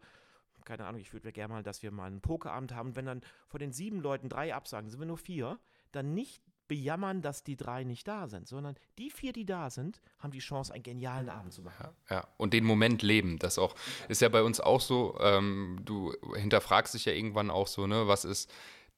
[0.66, 3.60] keine Ahnung, ich würde gerne mal, dass wir mal einen Pokerabend haben, wenn dann von
[3.60, 5.58] den sieben Leuten drei absagen, sind wir nur vier,
[5.90, 10.00] dann nicht bejammern, dass die drei nicht da sind, sondern die vier, die da sind,
[10.20, 11.88] haben die Chance, einen genialen Abend zu machen.
[12.08, 13.40] Ja, und den Moment leben.
[13.40, 13.74] Das auch
[14.08, 15.18] ist ja bei uns auch so.
[15.20, 18.48] Ähm, du hinterfragst dich ja irgendwann auch so, ne, was ist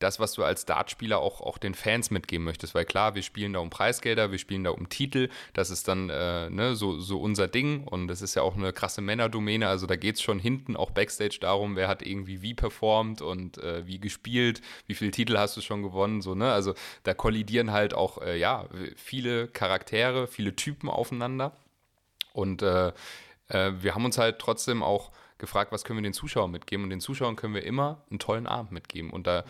[0.03, 2.75] das, was du als Dartspieler auch, auch den Fans mitgeben möchtest.
[2.75, 5.29] Weil klar, wir spielen da um Preisgelder, wir spielen da um Titel.
[5.55, 7.87] Das ist dann äh, ne, so, so unser Ding.
[7.87, 9.69] Und das ist ja auch eine krasse Männerdomäne.
[9.69, 13.59] Also da geht es schon hinten auch Backstage darum, wer hat irgendwie wie performt und
[13.59, 16.23] äh, wie gespielt, wie viele Titel hast du schon gewonnen.
[16.23, 16.53] So, ne?
[16.53, 21.53] Also da kollidieren halt auch äh, ja, viele Charaktere, viele Typen aufeinander.
[22.33, 22.93] Und äh,
[23.49, 25.11] äh, wir haben uns halt trotzdem auch
[25.43, 26.85] gefragt, was können wir den Zuschauern mitgeben.
[26.85, 29.11] Und den Zuschauern können wir immer einen tollen Abend mitgeben.
[29.11, 29.45] Und da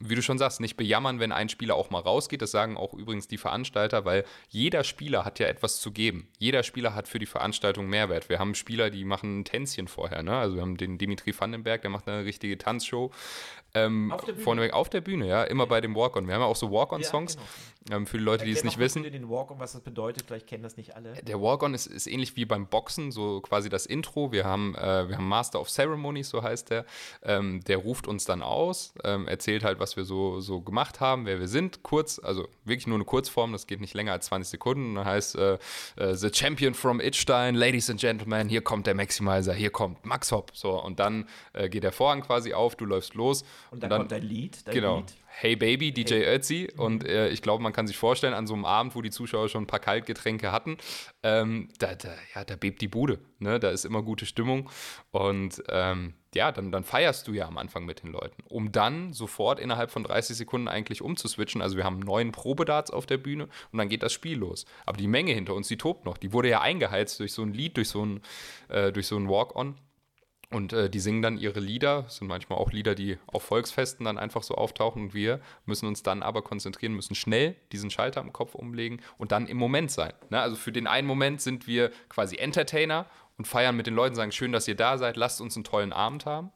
[0.00, 2.40] wie du schon sagst, nicht bejammern, wenn ein Spieler auch mal rausgeht.
[2.40, 6.28] Das sagen auch übrigens die Veranstalter, weil jeder Spieler hat ja etwas zu geben.
[6.38, 8.28] Jeder Spieler hat für die Veranstaltung Mehrwert.
[8.28, 10.22] Wir haben Spieler, die machen ein Tänzchen vorher.
[10.22, 10.36] Ne?
[10.36, 13.10] Also wir haben den Dimitri Vandenberg, der macht eine richtige Tanzshow.
[13.74, 16.26] Ähm, auf, der vorneweg auf der Bühne, ja, immer bei dem Walk-On.
[16.26, 17.34] Wir haben ja auch so Walk-On-Songs.
[17.34, 17.52] Ja, genau.
[17.90, 19.02] Ähm, für die Leute, die es nicht wissen.
[19.02, 21.14] den Walk-On, was das bedeutet, vielleicht kennen das nicht alle.
[21.22, 24.32] Der Walk-On ist, ist ähnlich wie beim Boxen, so quasi das Intro.
[24.32, 26.84] Wir haben, äh, wir haben Master of Ceremonies, so heißt der.
[27.22, 31.26] Ähm, der ruft uns dann aus, ähm, erzählt halt, was wir so, so gemacht haben,
[31.26, 34.50] wer wir sind, kurz, also wirklich nur eine Kurzform, das geht nicht länger als 20
[34.50, 34.94] Sekunden.
[34.94, 35.58] dann heißt äh,
[35.96, 40.32] äh, The Champion from Itstein, Ladies and Gentlemen, hier kommt der Maximizer, hier kommt Max
[40.32, 40.50] Hopp.
[40.54, 43.42] So, und dann äh, geht der Vorhang quasi auf, du läufst los.
[43.70, 44.66] Und dann, und dann kommt dein Lied.
[44.66, 44.96] Dein genau.
[44.98, 45.14] Lied.
[45.40, 46.34] Hey Baby, DJ hey.
[46.34, 46.68] Ötzi.
[46.76, 49.48] Und äh, ich glaube, man kann sich vorstellen, an so einem Abend, wo die Zuschauer
[49.48, 50.78] schon ein paar Kaltgetränke hatten,
[51.22, 53.20] ähm, da, da, ja, da bebt die Bude.
[53.38, 53.60] Ne?
[53.60, 54.68] Da ist immer gute Stimmung.
[55.12, 59.12] Und ähm, ja, dann, dann feierst du ja am Anfang mit den Leuten, um dann
[59.12, 61.62] sofort innerhalb von 30 Sekunden eigentlich umzuswitchen.
[61.62, 64.66] Also wir haben neun Probedarts auf der Bühne und dann geht das Spiel los.
[64.86, 66.18] Aber die Menge hinter uns, die tobt noch.
[66.18, 68.22] Die wurde ja eingeheizt durch so ein Lied, durch so ein,
[68.70, 69.76] äh, durch so ein Walk-On.
[70.50, 74.16] Und äh, die singen dann ihre Lieder, sind manchmal auch Lieder, die auf Volksfesten dann
[74.16, 75.02] einfach so auftauchen.
[75.02, 79.30] Und wir müssen uns dann aber konzentrieren, müssen schnell diesen Schalter im Kopf umlegen und
[79.30, 80.14] dann im Moment sein.
[80.30, 80.40] Ne?
[80.40, 83.06] Also für den einen Moment sind wir quasi Entertainer
[83.36, 85.92] und feiern mit den Leuten, sagen, schön, dass ihr da seid, lasst uns einen tollen
[85.92, 86.50] Abend haben.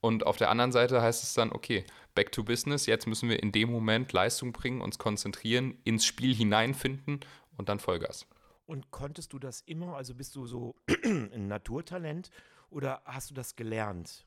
[0.00, 3.42] Und auf der anderen Seite heißt es dann, okay, back to business, jetzt müssen wir
[3.42, 7.20] in dem Moment Leistung bringen, uns konzentrieren, ins Spiel hineinfinden
[7.56, 8.26] und dann Vollgas.
[8.66, 12.30] Und konntest du das immer, also bist du so ein Naturtalent
[12.70, 14.24] oder hast du das gelernt?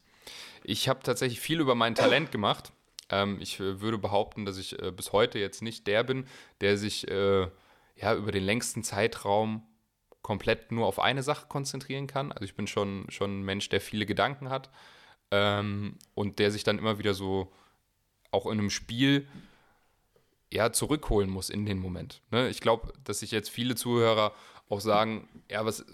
[0.64, 2.72] Ich habe tatsächlich viel über mein Talent gemacht.
[3.10, 6.28] Ähm, ich äh, würde behaupten, dass ich äh, bis heute jetzt nicht der bin,
[6.62, 7.48] der sich äh,
[7.96, 9.64] ja, über den längsten Zeitraum
[10.22, 12.32] komplett nur auf eine Sache konzentrieren kann.
[12.32, 14.70] Also ich bin schon, schon ein Mensch, der viele Gedanken hat
[15.32, 17.52] ähm, und der sich dann immer wieder so
[18.32, 19.28] auch in einem Spiel
[20.52, 22.22] ja, zurückholen muss in den Moment.
[22.30, 22.50] Ne?
[22.50, 24.34] Ich glaube, dass sich jetzt viele Zuhörer
[24.70, 25.86] auch sagen, ja, was,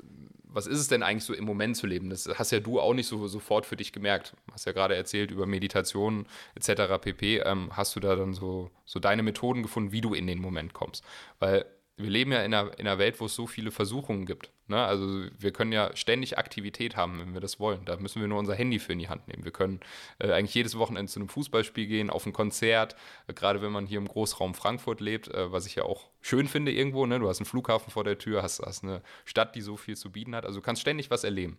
[0.57, 2.09] was ist es denn eigentlich so im Moment zu leben?
[2.09, 4.33] Das hast ja du auch nicht so sofort für dich gemerkt.
[4.51, 6.99] Hast ja gerade erzählt über Meditation etc.
[6.99, 7.41] pp.
[7.45, 10.73] Ähm, hast du da dann so, so deine Methoden gefunden, wie du in den Moment
[10.73, 11.05] kommst?
[11.37, 11.65] Weil
[11.97, 14.51] wir leben ja in einer, in einer Welt, wo es so viele Versuchungen gibt.
[14.67, 14.77] Ne?
[14.77, 17.85] Also wir können ja ständig Aktivität haben, wenn wir das wollen.
[17.85, 19.43] Da müssen wir nur unser Handy für in die Hand nehmen.
[19.43, 19.79] Wir können
[20.19, 23.87] äh, eigentlich jedes Wochenende zu einem Fußballspiel gehen, auf ein Konzert, äh, gerade wenn man
[23.87, 27.05] hier im Großraum Frankfurt lebt, äh, was ich ja auch schön finde irgendwo.
[27.07, 27.17] Ne?
[27.17, 30.11] Du hast einen Flughafen vor der Tür, hast, hast eine Stadt, die so viel zu
[30.11, 30.45] bieten hat.
[30.45, 31.57] Also du kannst ständig was erleben.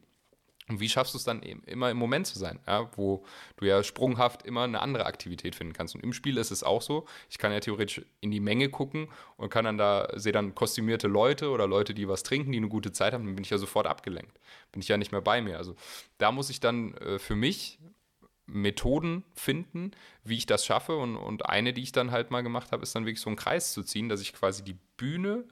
[0.68, 3.24] Und wie schaffst du es dann eben immer im Moment zu sein, ja, wo
[3.56, 5.94] du ja sprunghaft immer eine andere Aktivität finden kannst.
[5.94, 7.06] Und im Spiel ist es auch so.
[7.30, 11.08] Ich kann ja theoretisch in die Menge gucken und kann dann da, sehe dann kostümierte
[11.08, 13.58] Leute oder Leute, die was trinken, die eine gute Zeit haben, dann bin ich ja
[13.58, 14.38] sofort abgelenkt.
[14.72, 15.56] Bin ich ja nicht mehr bei mir.
[15.56, 15.74] Also
[16.18, 17.78] da muss ich dann äh, für mich
[18.48, 19.92] Methoden finden,
[20.24, 20.96] wie ich das schaffe.
[20.96, 23.36] Und, und eine, die ich dann halt mal gemacht habe, ist dann wirklich so einen
[23.36, 25.44] Kreis zu ziehen, dass ich quasi die Bühne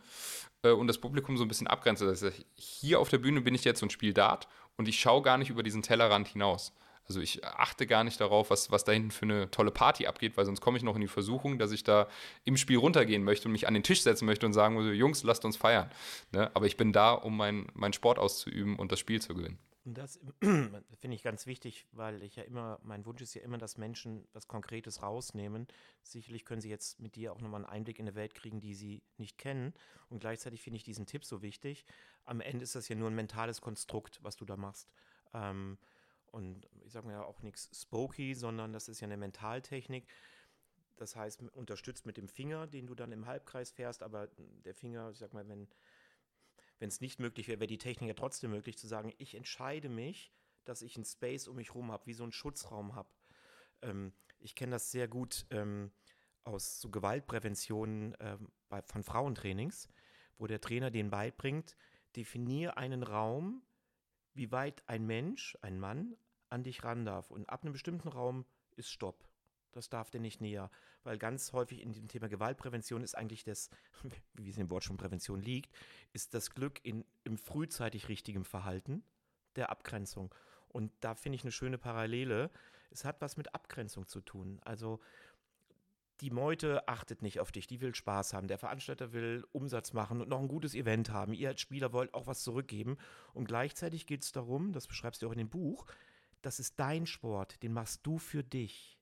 [0.63, 2.07] äh, und das Publikum so ein bisschen abgrenze.
[2.07, 5.23] Das heißt, hier auf der Bühne bin ich jetzt und spiele Dart und ich schaue
[5.23, 6.73] gar nicht über diesen Tellerrand hinaus.
[7.09, 10.37] Also ich achte gar nicht darauf, was, was da hinten für eine tolle Party abgeht,
[10.37, 12.09] weil sonst komme ich noch in die Versuchung, dass ich da
[12.45, 15.23] im Spiel runtergehen möchte und mich an den Tisch setzen möchte und sagen muss, Jungs,
[15.23, 15.89] lasst uns feiern.
[16.33, 16.51] Ne?
[16.55, 19.59] Aber ich bin da, um meinen mein Sport auszuüben und das Spiel zu gewinnen.
[19.87, 20.19] Und das
[20.99, 24.27] finde ich ganz wichtig, weil ich ja immer, mein Wunsch ist ja immer, dass Menschen
[24.33, 25.69] was Konkretes rausnehmen.
[26.03, 28.75] Sicherlich können sie jetzt mit dir auch nochmal einen Einblick in eine Welt kriegen, die
[28.75, 29.73] sie nicht kennen.
[30.11, 31.87] Und gleichzeitig finde ich diesen Tipp so wichtig.
[32.25, 34.91] Am Ende ist das ja nur ein mentales Konstrukt, was du da machst.
[35.33, 35.79] Ähm,
[36.33, 40.09] und ich sage mir ja auch nichts spooky, sondern das ist ja eine Mentaltechnik.
[40.97, 44.29] Das heißt, unterstützt mit dem Finger, den du dann im Halbkreis fährst, aber
[44.65, 45.69] der Finger, ich sag mal, wenn
[46.79, 49.89] wenn es nicht möglich wäre, wäre die Technik ja trotzdem möglich zu sagen, ich entscheide
[49.89, 50.33] mich,
[50.65, 53.09] dass ich einen Space um mich herum habe, wie so einen Schutzraum habe.
[53.83, 55.93] Ähm, ich kenne das sehr gut ähm,
[56.45, 59.89] aus so Gewaltprävention ähm, bei, von Frauentrainings,
[60.39, 61.77] wo der Trainer den beibringt,
[62.15, 63.63] definiere einen Raum,
[64.35, 66.17] wie weit ein Mensch, ein Mann,
[66.49, 67.31] an dich ran darf.
[67.31, 68.45] Und ab einem bestimmten Raum
[68.77, 69.26] ist Stopp.
[69.77, 70.71] Das darf der nicht näher.
[71.05, 73.69] Weil ganz häufig in dem Thema Gewaltprävention ist eigentlich das,
[74.35, 75.71] wie es im Wort schon Prävention liegt,
[76.15, 79.05] ist das Glück in, im frühzeitig richtigen Verhalten
[79.55, 80.35] der Abgrenzung.
[80.69, 82.51] Und da finde ich eine schöne Parallele.
[82.91, 84.61] Es hat was mit Abgrenzung zu tun.
[84.65, 84.99] Also
[86.23, 88.49] die Meute achtet nicht auf dich, die will Spaß haben.
[88.49, 91.35] Der Veranstalter will Umsatz machen und noch ein gutes Event haben.
[91.35, 92.97] Ihr als Spieler wollt auch was zurückgeben.
[93.35, 95.87] Und gleichzeitig geht es darum, das beschreibst du auch in dem Buch,
[96.41, 98.96] das ist dein Sport, den machst du für dich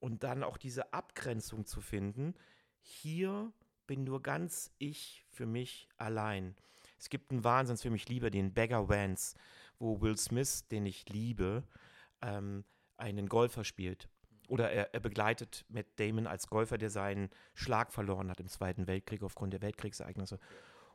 [0.00, 2.34] und dann auch diese Abgrenzung zu finden,
[2.80, 3.52] hier
[3.86, 6.56] bin nur ganz ich für mich allein.
[6.98, 9.36] Es gibt einen Wahnsinnsfilm, ich liebe den Beggar Vance,
[9.78, 11.64] wo Will Smith, den ich liebe,
[12.22, 12.64] ähm,
[12.96, 14.08] einen Golfer spielt.
[14.48, 18.86] Oder er, er, begleitet Matt Damon als Golfer, der seinen Schlag verloren hat im Zweiten
[18.86, 20.38] Weltkrieg aufgrund der Weltkriegsereignisse.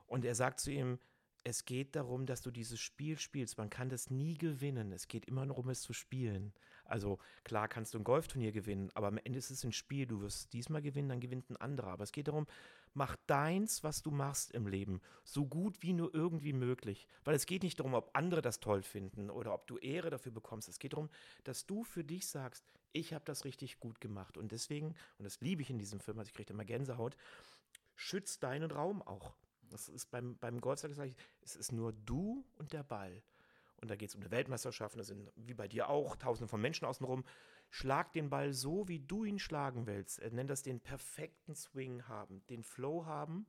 [0.07, 0.99] Und er sagt zu ihm,
[1.43, 3.57] es geht darum, dass du dieses Spiel spielst.
[3.57, 4.91] Man kann das nie gewinnen.
[4.91, 6.53] Es geht immer darum, es zu spielen.
[6.85, 10.05] Also klar kannst du ein Golfturnier gewinnen, aber am Ende ist es ein Spiel.
[10.05, 11.91] Du wirst diesmal gewinnen, dann gewinnt ein anderer.
[11.91, 12.47] Aber es geht darum,
[12.93, 17.07] mach deins, was du machst im Leben, so gut wie nur irgendwie möglich.
[17.23, 20.31] Weil es geht nicht darum, ob andere das toll finden oder ob du Ehre dafür
[20.31, 20.69] bekommst.
[20.69, 21.09] Es geht darum,
[21.43, 24.37] dass du für dich sagst, ich habe das richtig gut gemacht.
[24.37, 27.17] Und deswegen, und das liebe ich in diesem Film, also ich kriege immer Gänsehaut,
[27.95, 29.35] schützt deinen Raum auch.
[29.69, 30.91] Das ist beim, beim Golfsack,
[31.41, 33.21] es ist nur du und der Ball.
[33.85, 36.59] Und da geht es um eine Weltmeisterschaft, das sind wie bei dir auch tausende von
[36.59, 37.23] Menschen außenrum.
[37.69, 40.17] Schlag den Ball so, wie du ihn schlagen willst.
[40.17, 43.45] Er nennt das den perfekten Swing haben, den Flow haben,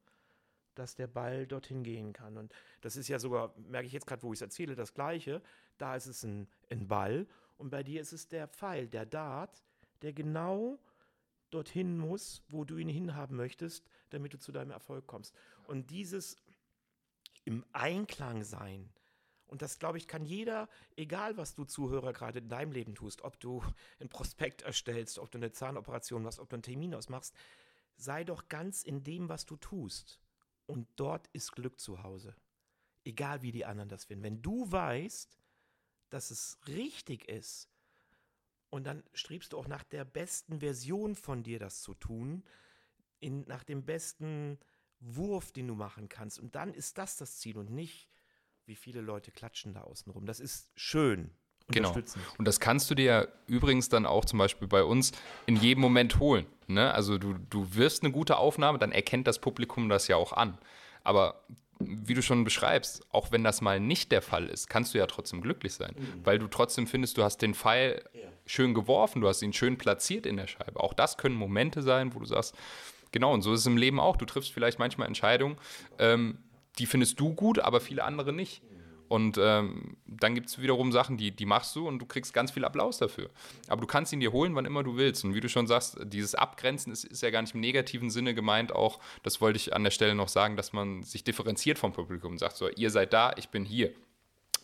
[0.75, 2.37] dass der Ball dorthin gehen kann.
[2.37, 5.41] Und das ist ja sogar, merke ich jetzt gerade, wo ich es erzähle, das Gleiche.
[5.79, 9.65] Da ist es ein, ein Ball und bei dir ist es der Pfeil, der Dart,
[10.03, 10.79] der genau
[11.49, 15.35] dorthin muss, wo du ihn hinhaben möchtest, damit du zu deinem Erfolg kommst.
[15.67, 16.37] Und dieses
[17.45, 18.91] im Einklang sein,
[19.47, 23.23] und das, glaube ich, kann jeder, egal was du Zuhörer gerade in deinem Leben tust,
[23.23, 23.63] ob du
[24.01, 27.35] ein Prospekt erstellst, ob du eine Zahnoperation machst, ob du einen Termin ausmachst,
[27.97, 30.21] sei doch ganz in dem, was du tust.
[30.67, 32.35] Und dort ist Glück zu Hause.
[33.05, 34.25] Egal wie die anderen das finden.
[34.25, 35.39] Wenn du weißt,
[36.11, 37.71] dass es richtig ist,
[38.69, 42.45] und dann strebst du auch nach der besten Version von dir, das zu tun,
[43.21, 44.59] in, nach dem besten
[44.99, 46.39] Wurf, den du machen kannst.
[46.39, 48.09] Und dann ist das das Ziel und nicht,
[48.67, 50.27] wie viele Leute klatschen da außen rum.
[50.27, 51.31] Das ist schön.
[51.69, 51.93] Genau.
[52.39, 55.11] Und das kannst du dir übrigens dann auch zum Beispiel bei uns
[55.47, 56.47] in jedem Moment holen.
[56.69, 56.95] Ne?
[56.95, 60.59] Also du, du wirst eine gute Aufnahme, dann erkennt das Publikum das ja auch an.
[61.03, 61.43] Aber
[61.81, 65.07] wie du schon beschreibst, auch wenn das mal nicht der Fall ist, kannst du ja
[65.07, 66.25] trotzdem glücklich sein, mhm.
[66.25, 68.21] weil du trotzdem findest, du hast den Pfeil ja.
[68.47, 70.81] schön geworfen, du hast ihn schön platziert in der Scheibe.
[70.81, 72.55] Auch das können Momente sein, wo du sagst,
[73.13, 74.17] genau, und so ist es im Leben auch.
[74.17, 75.57] Du triffst vielleicht manchmal Entscheidungen,
[75.99, 76.39] ähm,
[76.79, 78.63] die findest du gut, aber viele andere nicht.
[79.09, 82.51] Und ähm, dann gibt es wiederum Sachen, die, die machst du und du kriegst ganz
[82.51, 83.31] viel Applaus dafür.
[83.69, 85.25] Aber du kannst ihn dir holen, wann immer du willst.
[85.25, 88.35] Und wie du schon sagst, dieses Abgrenzen ist, ist ja gar nicht im negativen Sinne
[88.35, 88.73] gemeint.
[88.73, 92.33] Auch, das wollte ich an der Stelle noch sagen, dass man sich differenziert vom Publikum
[92.33, 93.93] und sagt so, ihr seid da, ich bin hier.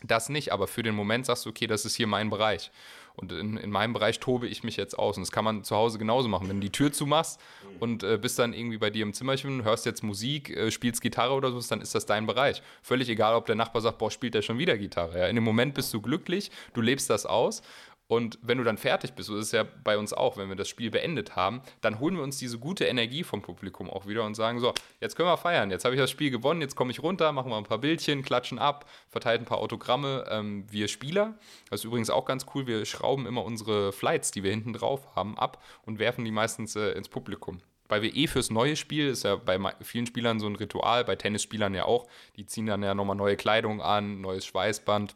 [0.04, 2.72] Das nicht, aber für den Moment sagst du, okay, das ist hier mein Bereich.
[3.14, 5.16] Und in, in meinem Bereich tobe ich mich jetzt aus.
[5.16, 6.48] Und das kann man zu Hause genauso machen.
[6.48, 7.40] Wenn du die Tür zumachst
[7.78, 11.34] und äh, bist dann irgendwie bei dir im Zimmerchen, hörst jetzt Musik, äh, spielst Gitarre
[11.34, 12.62] oder so, dann ist das dein Bereich.
[12.82, 15.18] Völlig egal, ob der Nachbar sagt, boah, spielt der schon wieder Gitarre.
[15.18, 15.26] Ja?
[15.26, 17.62] In dem Moment bist du glücklich, du lebst das aus
[18.12, 20.54] und wenn du dann fertig bist, so ist es ja bei uns auch, wenn wir
[20.54, 24.24] das Spiel beendet haben, dann holen wir uns diese gute Energie vom Publikum auch wieder
[24.24, 26.90] und sagen: So, jetzt können wir feiern, jetzt habe ich das Spiel gewonnen, jetzt komme
[26.90, 30.26] ich runter, machen wir ein paar Bildchen, klatschen ab, verteilen ein paar Autogramme.
[30.28, 31.38] Ähm, wir Spieler,
[31.70, 35.16] das ist übrigens auch ganz cool, wir schrauben immer unsere Flights, die wir hinten drauf
[35.16, 39.08] haben, ab und werfen die meistens äh, ins Publikum weil wir eh fürs neue Spiel,
[39.08, 42.82] ist ja bei vielen Spielern so ein Ritual, bei Tennisspielern ja auch, die ziehen dann
[42.82, 45.14] ja nochmal neue Kleidung an, neues Schweißband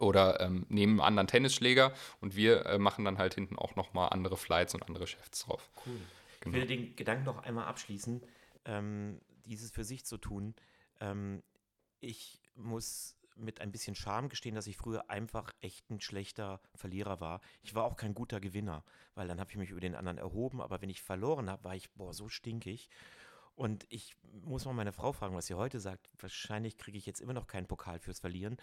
[0.00, 4.08] oder ähm, nehmen einen anderen Tennisschläger und wir äh, machen dann halt hinten auch nochmal
[4.10, 5.68] andere Flights und andere Chefs drauf.
[5.86, 6.00] Cool.
[6.40, 6.56] Genau.
[6.56, 8.22] Ich will den Gedanken noch einmal abschließen,
[8.64, 10.54] ähm, dieses für sich zu tun.
[11.00, 11.42] Ähm,
[12.00, 17.20] ich muss mit ein bisschen Scham gestehen, dass ich früher einfach echt ein schlechter Verlierer
[17.20, 17.40] war.
[17.62, 20.60] Ich war auch kein guter Gewinner, weil dann habe ich mich über den anderen erhoben,
[20.60, 22.90] aber wenn ich verloren habe, war ich, boah, so stinkig.
[23.54, 26.10] Und ich muss mal meine Frau fragen, was sie heute sagt.
[26.18, 28.56] Wahrscheinlich kriege ich jetzt immer noch keinen Pokal fürs Verlieren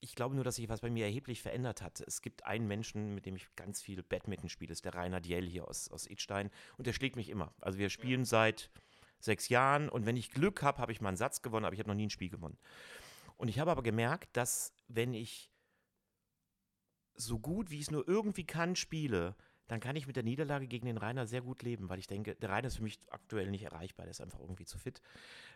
[0.00, 2.00] ich glaube nur, dass sich was bei mir erheblich verändert hat.
[2.00, 5.20] Es gibt einen Menschen, mit dem ich ganz viel Badminton spiele, das ist der Rainer
[5.20, 7.54] Diel hier aus, aus Idstein und der schlägt mich immer.
[7.60, 8.26] Also wir spielen ja.
[8.26, 8.70] seit
[9.20, 11.80] sechs Jahren und wenn ich Glück habe, habe ich mal einen Satz gewonnen, aber ich
[11.80, 12.58] habe noch nie ein Spiel gewonnen.
[13.36, 15.50] Und ich habe aber gemerkt, dass wenn ich
[17.14, 19.34] so gut, wie ich es nur irgendwie kann, spiele,
[19.66, 22.34] dann kann ich mit der Niederlage gegen den Rainer sehr gut leben, weil ich denke,
[22.34, 25.00] der Rainer ist für mich aktuell nicht erreichbar, der ist einfach irgendwie zu fit.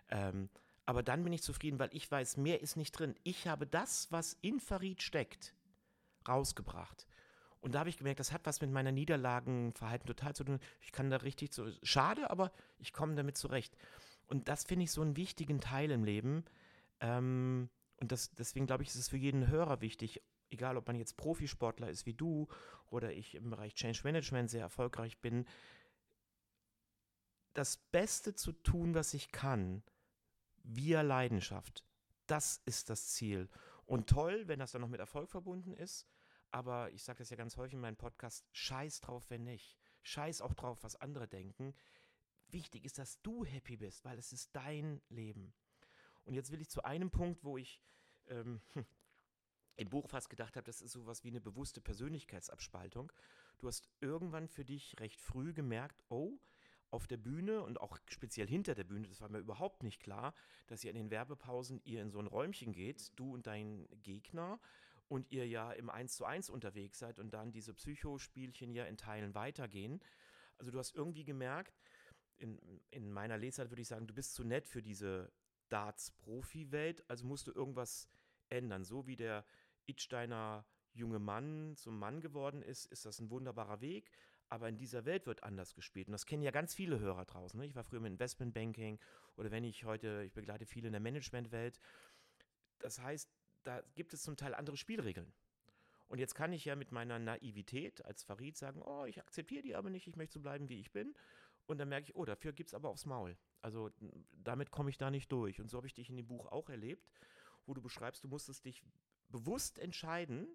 [0.08, 0.48] Ähm,
[0.88, 3.14] aber dann bin ich zufrieden, weil ich weiß, mehr ist nicht drin.
[3.22, 5.52] Ich habe das, was in Farid steckt,
[6.26, 7.06] rausgebracht.
[7.60, 10.60] Und da habe ich gemerkt, das hat was mit meiner Niederlagenverhalten total zu tun.
[10.80, 11.70] Ich kann da richtig zu.
[11.82, 13.76] Schade, aber ich komme damit zurecht.
[14.28, 16.46] Und das finde ich so einen wichtigen Teil im Leben.
[17.00, 17.68] Ähm,
[18.00, 21.18] und das, deswegen glaube ich, ist es für jeden Hörer wichtig, egal ob man jetzt
[21.18, 22.48] Profisportler ist wie du
[22.86, 25.44] oder ich im Bereich Change Management sehr erfolgreich bin,
[27.52, 29.82] das Beste zu tun, was ich kann,
[30.68, 31.84] via Leidenschaft.
[32.26, 33.48] Das ist das Ziel.
[33.86, 36.06] Und toll, wenn das dann noch mit Erfolg verbunden ist.
[36.50, 39.76] Aber ich sage das ja ganz häufig in meinem Podcast, scheiß drauf, wenn nicht.
[40.02, 41.74] Scheiß auch drauf, was andere denken.
[42.48, 45.52] Wichtig ist, dass du happy bist, weil es ist dein Leben.
[46.24, 47.80] Und jetzt will ich zu einem Punkt, wo ich
[48.28, 48.60] ähm,
[49.76, 53.12] im Buch fast gedacht habe, das ist sowas wie eine bewusste Persönlichkeitsabspaltung.
[53.58, 56.38] Du hast irgendwann für dich recht früh gemerkt, oh,
[56.90, 60.34] auf der Bühne und auch speziell hinter der Bühne, das war mir überhaupt nicht klar,
[60.66, 64.58] dass ihr in den Werbepausen ihr in so ein Räumchen geht, du und dein Gegner,
[65.08, 68.96] und ihr ja im 1 zu 1 unterwegs seid und dann diese Psychospielchen ja in
[68.96, 70.00] Teilen weitergehen.
[70.58, 71.80] Also du hast irgendwie gemerkt,
[72.36, 72.58] in,
[72.90, 75.32] in meiner Lesart würde ich sagen, du bist zu nett für diese
[75.70, 78.08] Darts-Profi-Welt, also musst du irgendwas
[78.48, 78.84] ändern.
[78.84, 79.44] So wie der
[79.86, 84.10] Itsteiner junge Mann zum Mann geworden ist, ist das ein wunderbarer Weg.
[84.48, 86.08] Aber in dieser Welt wird anders gespielt.
[86.08, 87.58] Und das kennen ja ganz viele Hörer draußen.
[87.58, 87.66] Ne?
[87.66, 88.98] Ich war früher im Investmentbanking
[89.36, 91.78] oder wenn ich heute, ich begleite viele in der Managementwelt.
[92.78, 93.30] Das heißt,
[93.64, 95.32] da gibt es zum Teil andere Spielregeln.
[96.08, 99.76] Und jetzt kann ich ja mit meiner Naivität als Farid sagen, oh, ich akzeptiere die
[99.76, 101.14] aber nicht, ich möchte so bleiben, wie ich bin.
[101.66, 103.36] Und dann merke ich, oh, dafür gibt es aber aufs Maul.
[103.60, 103.90] Also
[104.32, 105.60] damit komme ich da nicht durch.
[105.60, 107.06] Und so habe ich dich in dem Buch auch erlebt,
[107.66, 108.82] wo du beschreibst, du musstest dich
[109.28, 110.48] bewusst entscheiden.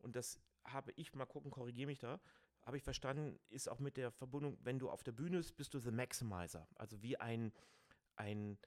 [0.00, 2.20] Und das habe ich, mal gucken, korrigiere mich da,
[2.68, 5.72] habe ich verstanden, ist auch mit der Verbindung, wenn du auf der Bühne bist, bist
[5.72, 6.68] du The Maximizer.
[6.74, 7.50] Also wie ein,
[8.16, 8.58] ein,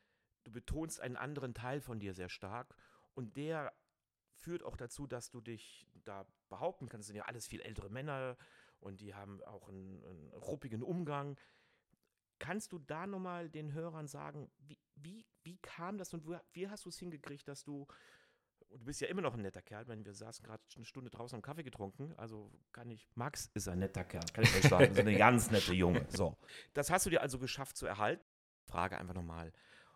[0.43, 2.75] du betonst einen anderen Teil von dir sehr stark.
[3.13, 3.71] Und der
[4.33, 7.03] führt auch dazu, dass du dich da behaupten kannst.
[7.03, 8.37] Das sind ja alles viel ältere Männer
[8.79, 11.39] und die haben auch einen, einen ruppigen Umgang.
[12.39, 16.85] Kannst du da nochmal den Hörern sagen, wie, wie, wie kam das und wie hast
[16.85, 17.85] du es hingekriegt, dass du,
[18.71, 21.09] und du bist ja immer noch ein netter Kerl, wenn wir saßen gerade eine Stunde
[21.09, 24.69] draußen am Kaffee getrunken, also kann ich, Max ist ein netter Kerl, kann ich euch
[24.69, 26.05] sagen, ist eine ganz nette Junge.
[26.09, 26.37] So,
[26.73, 28.23] das hast du dir also geschafft zu erhalten.
[28.65, 29.51] Frage einfach nochmal.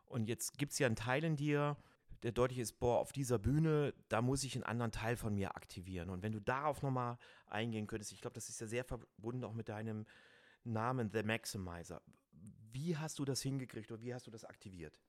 [0.06, 1.78] Und jetzt gibt es ja einen Teil in dir,
[2.24, 5.56] der deutlich ist, boah, auf dieser Bühne, da muss ich einen anderen Teil von mir
[5.56, 6.10] aktivieren.
[6.10, 7.18] Und wenn du darauf nochmal
[7.48, 10.06] eingehen könntest, ich glaube, das ist ja sehr verbunden auch mit deinem
[10.64, 12.02] Namen The Maximizer.
[12.72, 15.00] Wie hast du das hingekriegt oder wie hast du das aktiviert?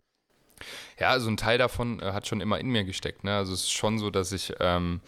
[0.99, 3.24] Ja, also ein Teil davon äh, hat schon immer in mir gesteckt.
[3.24, 3.36] Ne?
[3.36, 5.01] Also es ist schon so, dass ich ähm,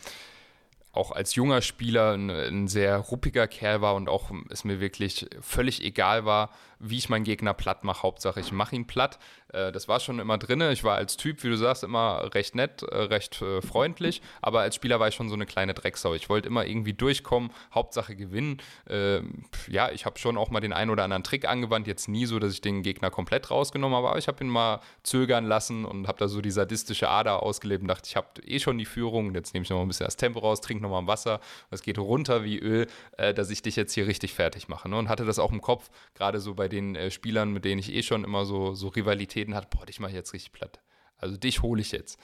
[0.93, 5.27] auch als junger Spieler ein, ein, sehr ruppiger Kerl war und auch es mir wirklich
[5.41, 8.03] völlig egal war, wie ich meinen Gegner platt mache.
[8.03, 9.19] Hauptsache, ich mache ihn platt.
[9.53, 10.61] Äh, das war schon immer drin.
[10.61, 14.61] Ich war als Typ, wie du sagst, immer recht nett, äh, recht äh, freundlich, aber
[14.61, 16.15] als Spieler war ich schon so eine kleine Drecksau.
[16.15, 18.59] Ich wollte immer irgendwie durchkommen, Hauptsache gewinnen.
[18.89, 21.87] Ähm, ja, ich habe schon auch mal den einen oder anderen Trick angewandt.
[21.87, 24.81] Jetzt nie so, dass ich den Gegner komplett rausgenommen habe, aber ich habe ihn mal
[25.03, 28.59] zögern lassen und habe da so die sadistische Ader ausgelebt und dachte, ich habe eh
[28.59, 29.35] schon die Führung.
[29.35, 31.41] Jetzt nehme ich noch ein bisschen das Tempo raus, trinke noch mal ein Wasser.
[31.71, 32.87] Es geht runter wie Öl,
[33.17, 34.89] dass ich dich jetzt hier richtig fertig mache.
[34.89, 34.97] Ne?
[34.97, 37.93] Und hatte das auch im Kopf, gerade so bei den äh, Spielern, mit denen ich
[37.93, 38.89] eh schon immer so, so
[39.39, 40.81] Rivalitäten hatte, boah, dich mache ich jetzt richtig platt.
[41.17, 42.19] Also dich hole ich jetzt.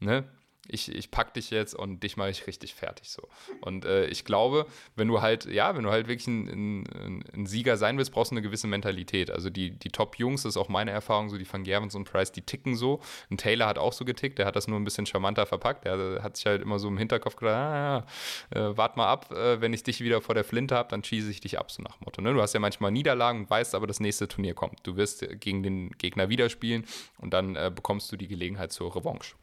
[0.00, 0.28] Ne?
[0.68, 3.28] Ich, ich pack dich jetzt und dich mache ich richtig fertig so.
[3.60, 7.46] Und äh, ich glaube, wenn du halt, ja, wenn du halt wirklich ein, ein, ein,
[7.46, 9.30] Sieger sein willst, brauchst du eine gewisse Mentalität.
[9.30, 12.32] Also die, die Top-Jungs, das ist auch meine Erfahrung, so die Van Gervens und Price,
[12.32, 13.00] die ticken so.
[13.30, 15.84] Ein Taylor hat auch so getickt, der hat das nur ein bisschen charmanter verpackt.
[15.84, 18.06] Der hat sich halt immer so im Hinterkopf gedacht, ah,
[18.54, 21.04] ja, äh, wart mal ab, äh, wenn ich dich wieder vor der Flinte habe, dann
[21.04, 22.22] schieße ich dich ab, so nach Motto.
[22.22, 22.32] Ne?
[22.32, 24.80] Du hast ja manchmal Niederlagen weißt aber, das nächste Turnier kommt.
[24.84, 26.84] Du wirst gegen den Gegner wieder spielen
[27.18, 29.34] und dann äh, bekommst du die Gelegenheit zur Revanche.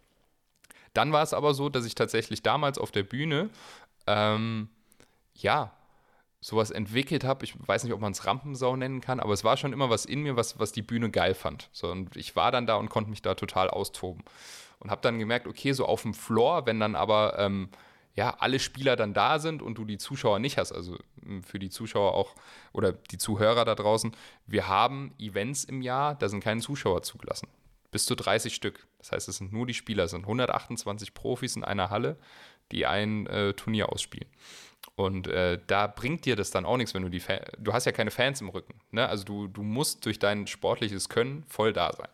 [0.93, 3.49] Dann war es aber so, dass ich tatsächlich damals auf der Bühne,
[4.07, 4.69] ähm,
[5.35, 5.71] ja,
[6.41, 7.45] sowas entwickelt habe.
[7.45, 10.05] Ich weiß nicht, ob man es Rampensau nennen kann, aber es war schon immer was
[10.05, 11.69] in mir, was, was die Bühne geil fand.
[11.71, 14.23] So, und ich war dann da und konnte mich da total austoben.
[14.79, 17.69] Und habe dann gemerkt, okay, so auf dem Floor, wenn dann aber ähm,
[18.15, 21.59] ja, alle Spieler dann da sind und du die Zuschauer nicht hast, also hm, für
[21.59, 22.33] die Zuschauer auch
[22.73, 24.11] oder die Zuhörer da draußen,
[24.47, 27.47] wir haben Events im Jahr, da sind keine Zuschauer zugelassen
[27.91, 28.87] bis zu 30 Stück.
[28.97, 32.17] Das heißt, es sind nur die Spieler, es sind 128 Profis in einer Halle,
[32.71, 34.29] die ein äh, Turnier ausspielen.
[34.95, 37.85] Und äh, da bringt dir das dann auch nichts, wenn du die Fa du hast
[37.85, 38.75] ja keine Fans im Rücken.
[38.91, 39.07] Ne?
[39.07, 42.09] Also du, du musst durch dein sportliches Können voll da sein.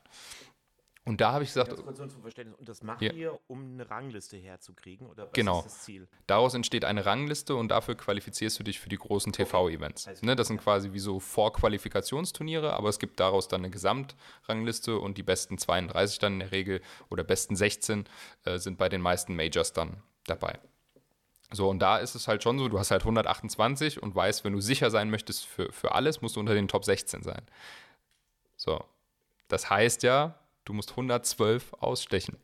[1.07, 1.71] Und da habe ich gesagt.
[1.71, 3.13] Und das macht ja.
[3.13, 5.07] ihr, um eine Rangliste herzukriegen?
[5.07, 5.59] Oder was genau.
[5.59, 6.07] ist das Ziel?
[6.27, 10.07] Daraus entsteht eine Rangliste und dafür qualifizierst du dich für die großen TV-Events.
[10.07, 10.25] Okay.
[10.25, 15.17] Ne, das sind quasi wie so Vorqualifikationsturniere, aber es gibt daraus dann eine Gesamtrangliste und
[15.17, 18.05] die besten 32 dann in der Regel oder besten 16
[18.43, 20.59] äh, sind bei den meisten Majors dann dabei.
[21.51, 24.51] So, und da ist es halt schon so, du hast halt 128 und weißt, wenn
[24.51, 27.43] du sicher sein möchtest für, für alles, musst du unter den Top 16 sein.
[28.57, 28.83] So.
[29.47, 30.37] Das heißt ja,
[30.68, 32.38] du musst 112 ausstechen.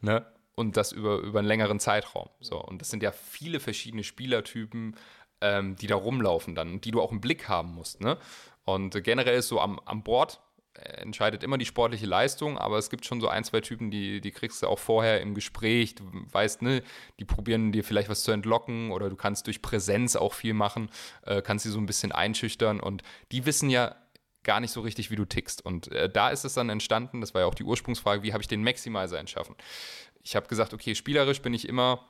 [0.00, 0.26] Ne?
[0.54, 2.28] Und das über, über einen längeren Zeitraum.
[2.40, 4.96] So, und das sind ja viele verschiedene Spielertypen,
[5.40, 8.00] ähm, die da rumlaufen dann, die du auch im Blick haben musst.
[8.00, 8.16] Ne?
[8.64, 10.40] Und generell ist so am, am Board
[10.74, 14.20] äh, entscheidet immer die sportliche Leistung, aber es gibt schon so ein, zwei Typen, die,
[14.20, 15.94] die kriegst du auch vorher im Gespräch.
[15.94, 16.82] Du weißt, ne,
[17.18, 20.90] die probieren dir vielleicht was zu entlocken oder du kannst durch Präsenz auch viel machen,
[21.22, 23.94] äh, kannst sie so ein bisschen einschüchtern und die wissen ja
[24.46, 25.62] gar nicht so richtig, wie du tickst.
[25.64, 28.42] Und äh, da ist es dann entstanden, das war ja auch die Ursprungsfrage, wie habe
[28.42, 29.56] ich den Maximizer entschaffen?
[30.22, 32.06] Ich habe gesagt, okay, spielerisch bin ich immer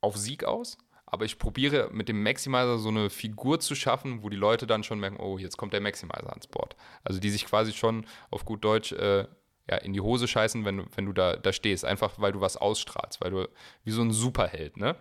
[0.00, 4.28] auf Sieg aus, aber ich probiere mit dem Maximizer so eine Figur zu schaffen, wo
[4.28, 6.76] die Leute dann schon merken, oh, jetzt kommt der Maximizer ans Board.
[7.02, 9.26] Also die sich quasi schon auf gut Deutsch äh,
[9.68, 11.84] ja, in die Hose scheißen, wenn, wenn du da, da stehst.
[11.84, 13.48] Einfach weil du was ausstrahlst, weil du
[13.82, 14.96] wie so ein Superheld, ne?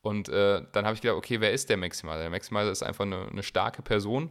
[0.00, 2.18] Und äh, dann habe ich gedacht, okay, wer ist der Maximizer?
[2.20, 4.30] Der Maximizer ist einfach eine, eine starke Person,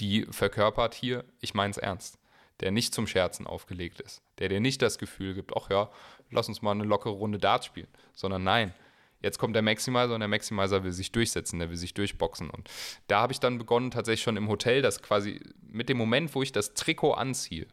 [0.00, 2.18] die verkörpert hier, ich meine es ernst,
[2.60, 5.90] der nicht zum Scherzen aufgelegt ist, der dir nicht das Gefühl gibt, ach ja,
[6.30, 8.74] lass uns mal eine lockere Runde Dart spielen, sondern nein,
[9.20, 12.50] jetzt kommt der Maximizer und der Maximizer will sich durchsetzen, der will sich durchboxen.
[12.50, 12.70] Und
[13.08, 16.42] da habe ich dann begonnen, tatsächlich schon im Hotel, dass quasi mit dem Moment, wo
[16.42, 17.66] ich das Trikot anziehe,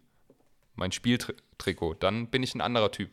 [0.76, 3.12] mein Spieltrikot, dann bin ich ein anderer Typ.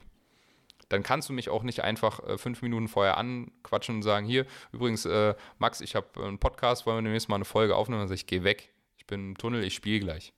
[0.88, 4.46] Dann kannst du mich auch nicht einfach äh, fünf Minuten vorher anquatschen und sagen, hier,
[4.72, 8.00] übrigens, äh, Max, ich habe einen Podcast, wollen wir demnächst mal eine Folge aufnehmen?
[8.00, 8.72] Und dann sage ich, geh weg,
[9.08, 10.32] bin im Tunnel, ich spiele gleich.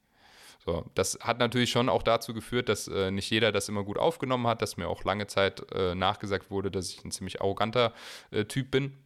[0.65, 3.99] So, das hat natürlich schon auch dazu geführt, dass äh, nicht jeder das immer gut
[3.99, 7.95] aufgenommen hat, dass mir auch lange Zeit äh, nachgesagt wurde, dass ich ein ziemlich arroganter
[8.31, 8.97] äh, Typ bin,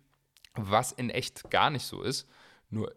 [0.55, 2.29] was in echt gar nicht so ist.
[2.71, 2.93] Nur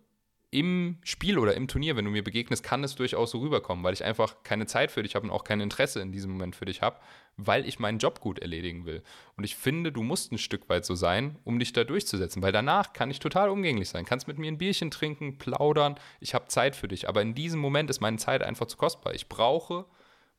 [0.50, 3.93] im Spiel oder im Turnier, wenn du mir begegnest, kann es durchaus so rüberkommen, weil
[3.93, 6.64] ich einfach keine Zeit für dich habe und auch kein Interesse in diesem Moment für
[6.64, 7.00] dich habe,
[7.36, 9.04] weil ich meinen Job gut erledigen will.
[9.36, 12.54] Und ich finde, du musst ein Stück weit so sein, um dich da durchzusetzen, weil
[12.54, 14.06] danach kann ich total umgänglich sein.
[14.06, 17.60] Kannst mit mir ein Bierchen trinken, plaudern, ich habe Zeit für dich, aber in diesem
[17.60, 19.16] Moment ist meine Zeit einfach zu kostbar.
[19.16, 19.86] Ich brauche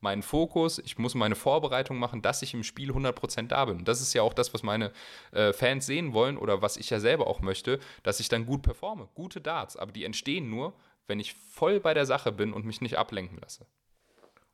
[0.01, 3.85] meinen Fokus, ich muss meine Vorbereitung machen, dass ich im Spiel 100% da bin.
[3.85, 4.93] Das ist ja auch das, was meine
[5.33, 8.63] äh, Fans sehen wollen oder was ich ja selber auch möchte, dass ich dann gut
[8.63, 9.09] performe.
[9.15, 10.75] Gute Darts, aber die entstehen nur,
[11.07, 13.67] wenn ich voll bei der Sache bin und mich nicht ablenken lasse.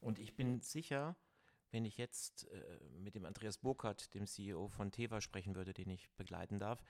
[0.00, 1.16] Und ich bin sicher,
[1.70, 5.90] wenn ich jetzt äh, mit dem Andreas Burkhardt, dem CEO von Teva, sprechen würde, den
[5.90, 6.82] ich begleiten darf,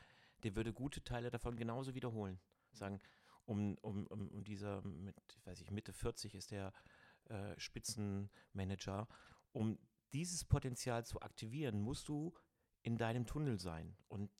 [0.42, 2.38] der würde gute Teile davon genauso wiederholen.
[2.72, 3.00] Sagen,
[3.46, 6.72] um, um, um, um dieser, mit, weiß ich, Mitte 40 ist der
[7.28, 9.08] äh, Spitzenmanager.
[9.52, 9.78] Um
[10.12, 12.34] dieses Potenzial zu aktivieren, musst du
[12.82, 14.30] in deinem Tunnel sein und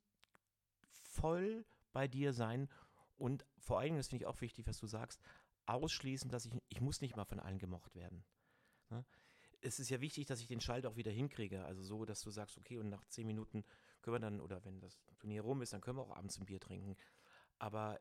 [0.83, 2.69] voll bei dir sein
[3.17, 5.21] und vor allem, das finde ich auch wichtig, was du sagst,
[5.67, 8.25] ausschließen, dass ich, ich muss nicht mal von allen gemocht werden.
[8.91, 9.05] Ne?
[9.61, 12.31] Es ist ja wichtig, dass ich den Schalter auch wieder hinkriege, also so, dass du
[12.31, 13.65] sagst, okay, und nach zehn Minuten
[14.03, 16.45] können wir dann, oder wenn das Turnier rum ist, dann können wir auch abends ein
[16.45, 16.97] Bier trinken.
[17.59, 17.99] Aber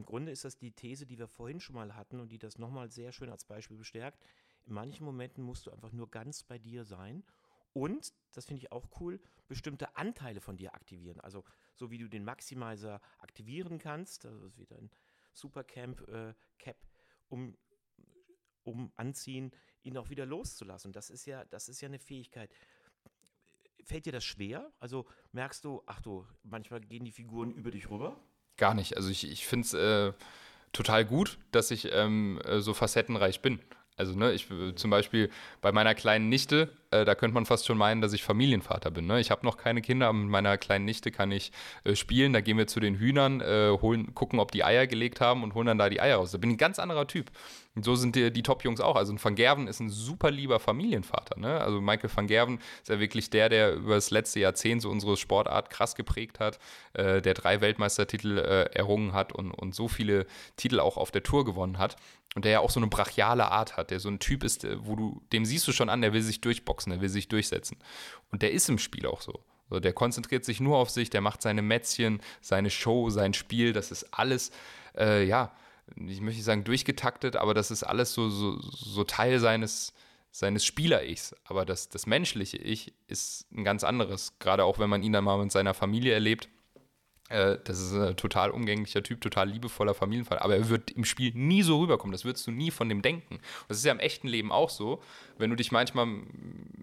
[0.00, 2.58] im Grunde ist das die These, die wir vorhin schon mal hatten und die das
[2.58, 4.18] nochmal sehr schön als Beispiel bestärkt.
[4.64, 7.22] In manchen Momenten musst du einfach nur ganz bei dir sein
[7.74, 11.20] und, das finde ich auch cool, bestimmte Anteile von dir aktivieren.
[11.20, 11.44] Also
[11.74, 14.90] so wie du den Maximizer aktivieren kannst, das ist wieder ein
[15.34, 16.78] Supercamp äh, Cap,
[17.28, 17.58] um,
[18.64, 20.92] um anziehen, ihn auch wieder loszulassen.
[20.92, 22.50] Das ist ja, das ist ja eine Fähigkeit.
[23.84, 24.72] Fällt dir das schwer?
[24.78, 28.18] Also merkst du, ach du, manchmal gehen die Figuren über dich rüber?
[28.60, 28.94] Gar nicht.
[28.98, 30.12] Also ich, ich finde es äh,
[30.74, 33.58] total gut, dass ich ähm, äh, so facettenreich bin.
[33.96, 35.30] Also, ne, ich zum Beispiel
[35.62, 39.06] bei meiner kleinen Nichte, äh, da könnte man fast schon meinen, dass ich Familienvater bin.
[39.06, 39.20] Ne?
[39.20, 41.52] Ich habe noch keine Kinder, aber mit meiner kleinen Nichte kann ich
[41.84, 42.32] äh, spielen.
[42.32, 45.54] Da gehen wir zu den Hühnern, äh, holen, gucken, ob die Eier gelegt haben und
[45.54, 46.32] holen dann da die Eier raus.
[46.32, 47.30] Da bin ich ein ganz anderer Typ.
[47.76, 48.96] Und so sind die, die Top-Jungs auch.
[48.96, 51.38] Also ein Van Gerven ist ein super lieber Familienvater.
[51.38, 51.60] Ne?
[51.60, 55.16] Also Michael van Gerven ist ja wirklich der, der über das letzte Jahrzehnt so unsere
[55.16, 56.58] Sportart krass geprägt hat,
[56.94, 60.26] äh, der drei Weltmeistertitel äh, errungen hat und, und so viele
[60.56, 61.96] Titel auch auf der Tour gewonnen hat.
[62.36, 64.94] Und der ja auch so eine brachiale Art hat, der so ein Typ ist, wo
[64.94, 67.76] du, dem siehst du schon an, der will sich durchboxen boxen, er will sich durchsetzen.
[68.30, 69.40] Und der ist im Spiel auch so.
[69.68, 73.72] Also der konzentriert sich nur auf sich, der macht seine Mätzchen, seine Show, sein Spiel,
[73.72, 74.50] das ist alles,
[74.96, 75.52] äh, ja,
[75.96, 79.92] ich möchte nicht sagen durchgetaktet, aber das ist alles so, so, so Teil seines,
[80.30, 81.34] seines Spieler-Ichs.
[81.44, 85.24] Aber das, das menschliche Ich ist ein ganz anderes, gerade auch wenn man ihn dann
[85.24, 86.48] mal mit seiner Familie erlebt
[87.30, 90.44] das ist ein total umgänglicher Typ, total liebevoller Familienvater.
[90.44, 92.10] Aber er wird im Spiel nie so rüberkommen.
[92.12, 93.38] Das würdest du nie von dem denken.
[93.68, 95.00] das ist ja im echten Leben auch so.
[95.38, 96.06] Wenn du dich manchmal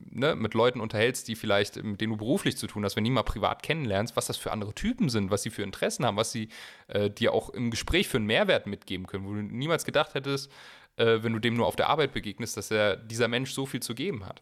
[0.09, 3.09] ne, mit Leuten unterhältst, die vielleicht, mit denen du beruflich zu tun hast, wenn du
[3.09, 6.15] die mal privat kennenlernst, was das für andere Typen sind, was sie für Interessen haben,
[6.15, 6.47] was sie
[6.87, 10.49] äh, dir auch im Gespräch für einen Mehrwert mitgeben können, wo du niemals gedacht hättest,
[10.95, 13.81] äh, wenn du dem nur auf der Arbeit begegnest, dass er dieser Mensch so viel
[13.81, 14.41] zu geben hat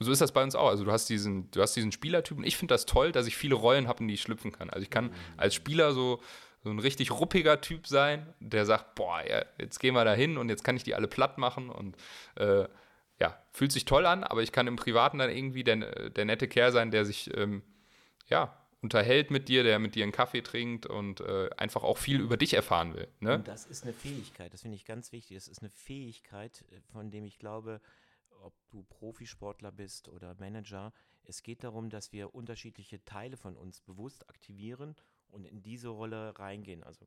[0.00, 0.68] so ist das bei uns auch.
[0.68, 3.36] Also du hast diesen, du hast diesen Spielertyp und ich finde das toll, dass ich
[3.36, 4.70] viele Rollen habe, in die ich schlüpfen kann.
[4.70, 6.20] Also ich kann als Spieler so,
[6.62, 10.36] so ein richtig ruppiger Typ sein, der sagt, boah, ja, jetzt gehen wir da hin
[10.36, 11.96] und jetzt kann ich die alle platt machen und
[12.36, 12.66] äh,
[13.20, 16.48] ja, fühlt sich toll an, aber ich kann im Privaten dann irgendwie der, der nette
[16.48, 17.62] Kerl sein, der sich ähm,
[18.26, 22.20] ja, unterhält mit dir, der mit dir einen Kaffee trinkt und äh, einfach auch viel
[22.20, 23.08] über dich erfahren will.
[23.20, 23.36] Ne?
[23.36, 25.36] Und das ist eine Fähigkeit, das finde ich ganz wichtig.
[25.36, 27.80] Das ist eine Fähigkeit, äh, von dem ich glaube,
[28.44, 30.92] ob du Profisportler bist oder Manager.
[31.24, 34.94] Es geht darum, dass wir unterschiedliche Teile von uns bewusst aktivieren
[35.28, 36.84] und in diese Rolle reingehen.
[36.84, 37.06] Also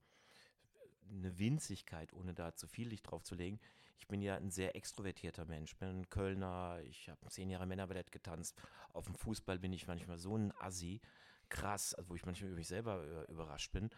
[1.10, 3.60] eine Winzigkeit, ohne da zu viel Licht drauf zu legen.
[4.00, 5.74] Ich bin ja ein sehr extrovertierter Mensch.
[5.74, 8.62] Ich bin ein Kölner, ich habe zehn Jahre Männerballett getanzt.
[8.94, 11.02] Auf dem Fußball bin ich manchmal so ein Assi.
[11.50, 13.90] krass, also wo ich manchmal über mich selber äh, überrascht bin.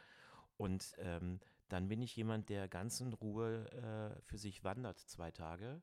[0.58, 5.32] Und ähm, dann bin ich jemand, der ganz in Ruhe äh, für sich wandert, zwei
[5.32, 5.82] Tage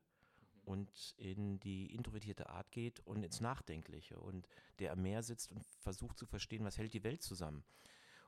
[0.67, 4.47] und in die introvertierte Art geht und ins Nachdenkliche und
[4.79, 7.63] der am Meer sitzt und versucht zu verstehen, was hält die Welt zusammen.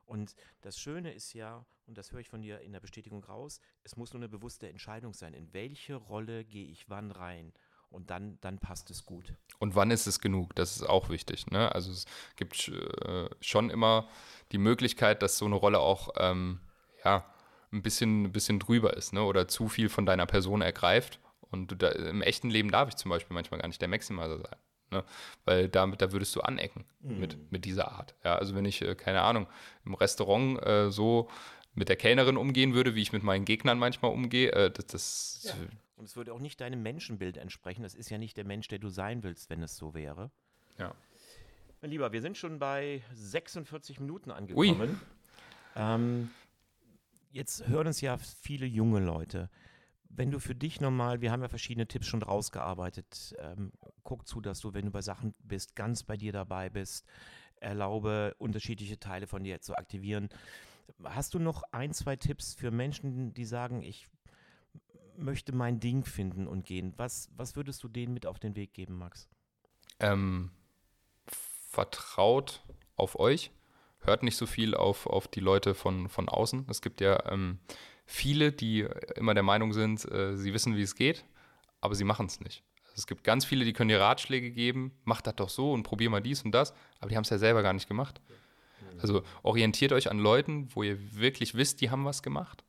[0.06, 3.60] Und das Schöne ist ja, und das höre ich von dir in der Bestätigung raus,
[3.84, 7.52] es muss nur eine bewusste Entscheidung sein, in welche Rolle gehe ich wann rein.
[7.90, 9.34] Und dann, dann passt es gut.
[9.58, 10.54] Und wann ist es genug?
[10.54, 11.48] Das ist auch wichtig.
[11.48, 11.74] Ne?
[11.74, 14.08] Also es gibt äh, schon immer
[14.52, 16.60] die Möglichkeit, dass so eine Rolle auch ähm,
[17.04, 17.26] ja,
[17.72, 19.24] ein bisschen, ein bisschen drüber ist ne?
[19.24, 21.18] oder zu viel von deiner Person ergreift.
[21.50, 24.56] Und da, im echten Leben darf ich zum Beispiel manchmal gar nicht der Maximizer sein.
[24.90, 25.04] Ne?
[25.44, 27.20] Weil damit, da würdest du anecken mhm.
[27.20, 28.14] mit, mit dieser Art.
[28.24, 29.46] Ja, also wenn ich, äh, keine Ahnung,
[29.84, 31.28] im Restaurant äh, so
[31.74, 35.40] mit der Kellnerin umgehen würde, wie ich mit meinen Gegnern manchmal umgehe, äh, das, das
[35.44, 35.54] ja.
[35.96, 37.82] Und es würde auch nicht deinem Menschenbild entsprechen.
[37.82, 40.30] Das ist ja nicht der Mensch, der du sein willst, wenn es so wäre.
[40.78, 40.94] Ja.
[41.82, 44.98] Mein Lieber, wir sind schon bei 46 Minuten angekommen.
[45.76, 46.30] Ähm,
[47.32, 49.50] jetzt hören uns ja viele junge Leute
[50.10, 54.40] wenn du für dich nochmal, wir haben ja verschiedene Tipps schon rausgearbeitet, ähm, guck zu,
[54.40, 57.06] dass du, wenn du bei Sachen bist, ganz bei dir dabei bist,
[57.56, 60.28] erlaube, unterschiedliche Teile von dir zu aktivieren.
[61.04, 64.08] Hast du noch ein, zwei Tipps für Menschen, die sagen, ich
[65.16, 66.92] möchte mein Ding finden und gehen?
[66.96, 69.28] Was, was würdest du denen mit auf den Weg geben, Max?
[70.00, 70.50] Ähm,
[71.26, 72.62] vertraut
[72.96, 73.52] auf euch.
[74.00, 76.66] Hört nicht so viel auf, auf die Leute von, von außen.
[76.68, 77.58] Es gibt ja ähm,
[78.10, 81.24] viele, die immer der Meinung sind, äh, sie wissen, wie es geht,
[81.80, 82.62] aber sie machen es nicht.
[82.84, 85.84] Also es gibt ganz viele, die können dir Ratschläge geben, mach das doch so und
[85.84, 88.20] probier mal dies und das, aber die haben es ja selber gar nicht gemacht.
[89.00, 92.64] Also orientiert euch an Leuten, wo ihr wirklich wisst, die haben was gemacht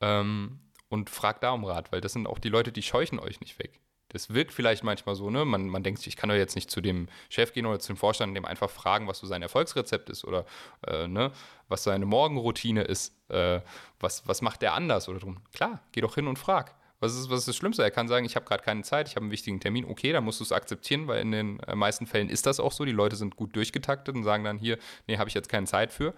[0.00, 0.58] ähm,
[0.88, 3.58] und fragt da um Rat, weil das sind auch die Leute, die scheuchen euch nicht
[3.58, 3.80] weg
[4.14, 5.44] das wirkt vielleicht manchmal so, ne?
[5.44, 7.92] Man, man denkt sich, ich kann doch jetzt nicht zu dem Chef gehen oder zu
[7.92, 10.46] dem Vorstand dem einfach fragen, was so sein Erfolgsrezept ist oder
[10.86, 11.32] äh, ne?
[11.68, 13.60] was seine Morgenroutine ist, äh,
[13.98, 15.38] was, was macht der anders oder drum.
[15.52, 16.76] Klar, geh doch hin und frag.
[17.00, 17.82] Was ist, was ist das Schlimmste?
[17.82, 19.84] Er kann sagen, ich habe gerade keine Zeit, ich habe einen wichtigen Termin.
[19.84, 22.72] Okay, dann musst du es akzeptieren, weil in den äh, meisten Fällen ist das auch
[22.72, 22.84] so.
[22.84, 25.92] Die Leute sind gut durchgetaktet und sagen dann hier, nee, habe ich jetzt keine Zeit
[25.92, 26.14] für.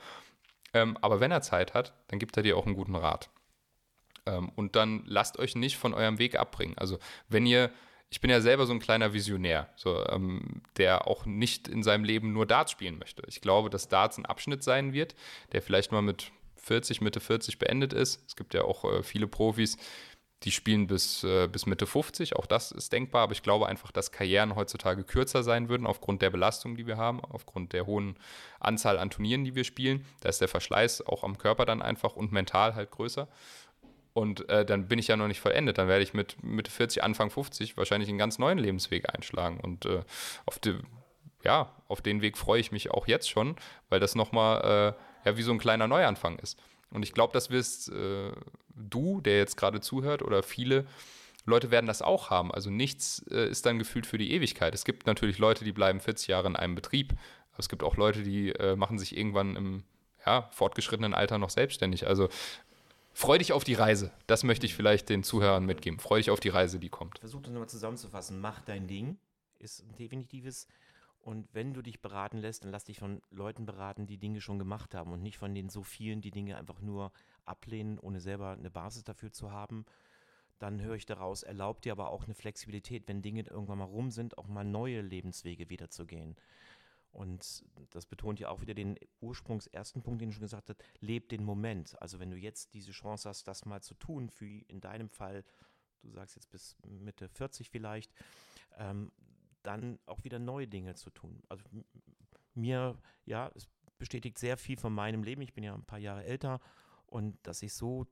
[0.74, 3.30] Ähm, aber wenn er Zeit hat, dann gibt er dir auch einen guten Rat.
[4.26, 6.76] Ähm, und dann lasst euch nicht von eurem Weg abbringen.
[6.78, 6.98] Also
[7.28, 7.70] wenn ihr
[8.08, 12.04] ich bin ja selber so ein kleiner Visionär, so, ähm, der auch nicht in seinem
[12.04, 13.22] Leben nur Darts spielen möchte.
[13.26, 15.14] Ich glaube, dass Darts ein Abschnitt sein wird,
[15.52, 18.22] der vielleicht mal mit 40, Mitte 40 beendet ist.
[18.26, 19.76] Es gibt ja auch äh, viele Profis,
[20.42, 22.36] die spielen bis, äh, bis Mitte 50.
[22.36, 26.22] Auch das ist denkbar, aber ich glaube einfach, dass Karrieren heutzutage kürzer sein würden, aufgrund
[26.22, 28.16] der Belastung, die wir haben, aufgrund der hohen
[28.60, 30.04] Anzahl an Turnieren, die wir spielen.
[30.20, 33.28] Da ist der Verschleiß auch am Körper dann einfach und mental halt größer.
[34.16, 35.76] Und äh, dann bin ich ja noch nicht vollendet.
[35.76, 39.60] Dann werde ich mit Mitte 40, Anfang 50 wahrscheinlich einen ganz neuen Lebensweg einschlagen.
[39.60, 40.00] Und äh,
[40.46, 40.78] auf, die,
[41.44, 43.56] ja, auf den Weg freue ich mich auch jetzt schon,
[43.90, 46.58] weil das nochmal äh, ja, wie so ein kleiner Neuanfang ist.
[46.88, 48.32] Und ich glaube, das wirst äh,
[48.74, 50.86] du, der jetzt gerade zuhört, oder viele
[51.44, 52.50] Leute werden das auch haben.
[52.50, 54.74] Also nichts äh, ist dann gefühlt für die Ewigkeit.
[54.74, 57.12] Es gibt natürlich Leute, die bleiben 40 Jahre in einem Betrieb.
[57.52, 59.84] Aber es gibt auch Leute, die äh, machen sich irgendwann im
[60.24, 62.06] ja, fortgeschrittenen Alter noch selbstständig.
[62.06, 62.30] Also
[63.18, 64.12] Freu dich auf die Reise.
[64.26, 65.98] Das möchte ich vielleicht den Zuhörern mitgeben.
[65.98, 67.18] Freu dich auf die Reise, die kommt.
[67.18, 68.38] Versuch das nochmal zusammenzufassen.
[68.42, 69.16] Mach dein Ding.
[69.58, 70.68] Ist ein definitives.
[71.22, 74.58] Und wenn du dich beraten lässt, dann lass dich von Leuten beraten, die Dinge schon
[74.58, 77.10] gemacht haben und nicht von den so vielen, die Dinge einfach nur
[77.46, 79.86] ablehnen, ohne selber eine Basis dafür zu haben.
[80.58, 84.10] Dann höre ich daraus, erlaubt dir aber auch eine Flexibilität, wenn Dinge irgendwann mal rum
[84.10, 86.36] sind, auch mal neue Lebenswege wiederzugehen.
[87.16, 91.32] Und das betont ja auch wieder den ursprungsersten Punkt, den ich schon gesagt habe, lebt
[91.32, 92.00] den Moment.
[92.02, 95.42] Also wenn du jetzt diese Chance hast, das mal zu tun, für in deinem Fall,
[96.02, 98.12] du sagst jetzt bis Mitte 40 vielleicht,
[98.76, 99.12] ähm,
[99.62, 101.42] dann auch wieder neue Dinge zu tun.
[101.48, 101.64] Also
[102.52, 105.40] mir, ja, es bestätigt sehr viel von meinem Leben.
[105.40, 106.60] Ich bin ja ein paar Jahre älter
[107.06, 108.06] und dass ich so,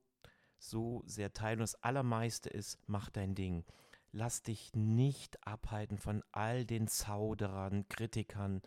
[0.59, 1.57] so sehr teile.
[1.57, 3.67] Und das Allermeiste ist, mach dein Ding.
[4.13, 8.63] Lass dich nicht abhalten von all den Zauderern, Kritikern,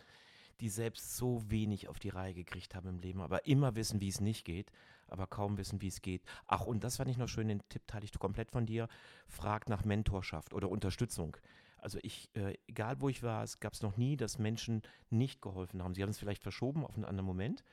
[0.60, 4.08] die selbst so wenig auf die Reihe gekriegt haben im Leben, aber immer wissen, wie
[4.08, 4.70] es nicht geht,
[5.06, 6.22] aber kaum wissen, wie es geht.
[6.46, 8.88] Ach, und das fand ich noch schön, den Tipp teile ich komplett von dir.
[9.26, 11.36] Frag nach Mentorschaft oder Unterstützung.
[11.80, 15.40] Also ich, äh, egal wo ich war, es gab es noch nie, dass Menschen nicht
[15.40, 15.94] geholfen haben.
[15.94, 17.64] Sie haben es vielleicht verschoben auf einen anderen Moment,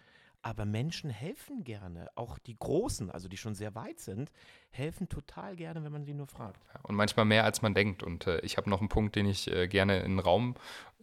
[0.45, 2.07] aber Menschen helfen gerne.
[2.13, 4.31] Auch die Großen, also die schon sehr weit sind,
[4.69, 6.61] helfen total gerne, wenn man sie nur fragt.
[6.83, 8.03] Und manchmal mehr, als man denkt.
[8.03, 10.53] Und äh, ich habe noch einen Punkt, den ich äh, gerne in den Raum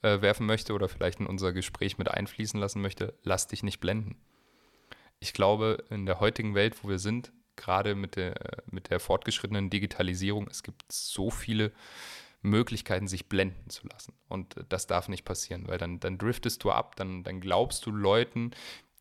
[0.02, 3.18] äh, werfen möchte oder vielleicht in unser Gespräch mit einfließen lassen möchte.
[3.24, 4.14] Lass dich nicht blenden.
[5.18, 9.70] Ich glaube, in der heutigen Welt, wo wir sind, gerade mit der, mit der fortgeschrittenen
[9.70, 11.72] Digitalisierung, es gibt so viele
[12.42, 14.14] Möglichkeiten, sich blenden zu lassen.
[14.28, 17.90] Und das darf nicht passieren, weil dann, dann driftest du ab, dann, dann glaubst du
[17.90, 18.52] Leuten,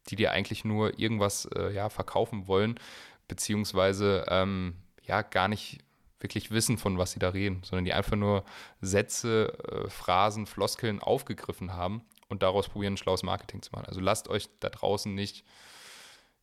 [0.10, 2.80] die dir eigentlich nur irgendwas äh, ja, verkaufen wollen,
[3.28, 5.80] beziehungsweise ähm, ja gar nicht
[6.20, 8.44] wirklich wissen, von was sie da reden, sondern die einfach nur
[8.80, 13.86] Sätze, äh, Phrasen, Floskeln aufgegriffen haben und daraus probieren, schlaues Marketing zu machen.
[13.86, 15.44] Also lasst euch da draußen nicht,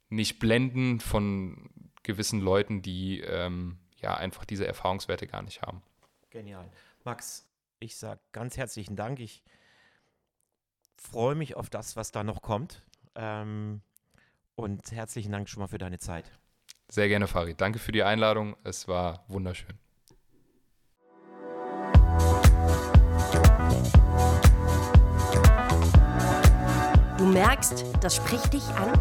[0.08, 1.70] nicht blenden von
[2.02, 5.82] gewissen Leuten, die ähm, ja einfach diese Erfahrungswerte gar nicht haben.
[6.30, 6.70] Genial.
[7.04, 7.46] Max,
[7.80, 9.20] ich sage ganz herzlichen Dank.
[9.20, 9.42] Ich
[10.96, 12.82] freue mich auf das, was da noch kommt.
[13.18, 13.82] Ähm,
[14.54, 16.30] und herzlichen Dank schon mal für deine Zeit.
[16.88, 17.60] Sehr gerne, Farid.
[17.60, 18.56] Danke für die Einladung.
[18.64, 19.76] Es war wunderschön.
[27.18, 28.92] Du merkst, das spricht dich an?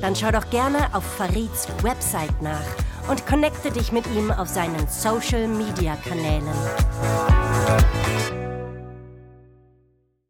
[0.00, 2.64] Dann schau doch gerne auf Farids Website nach
[3.08, 6.48] und connecte dich mit ihm auf seinen Social Media Kanälen.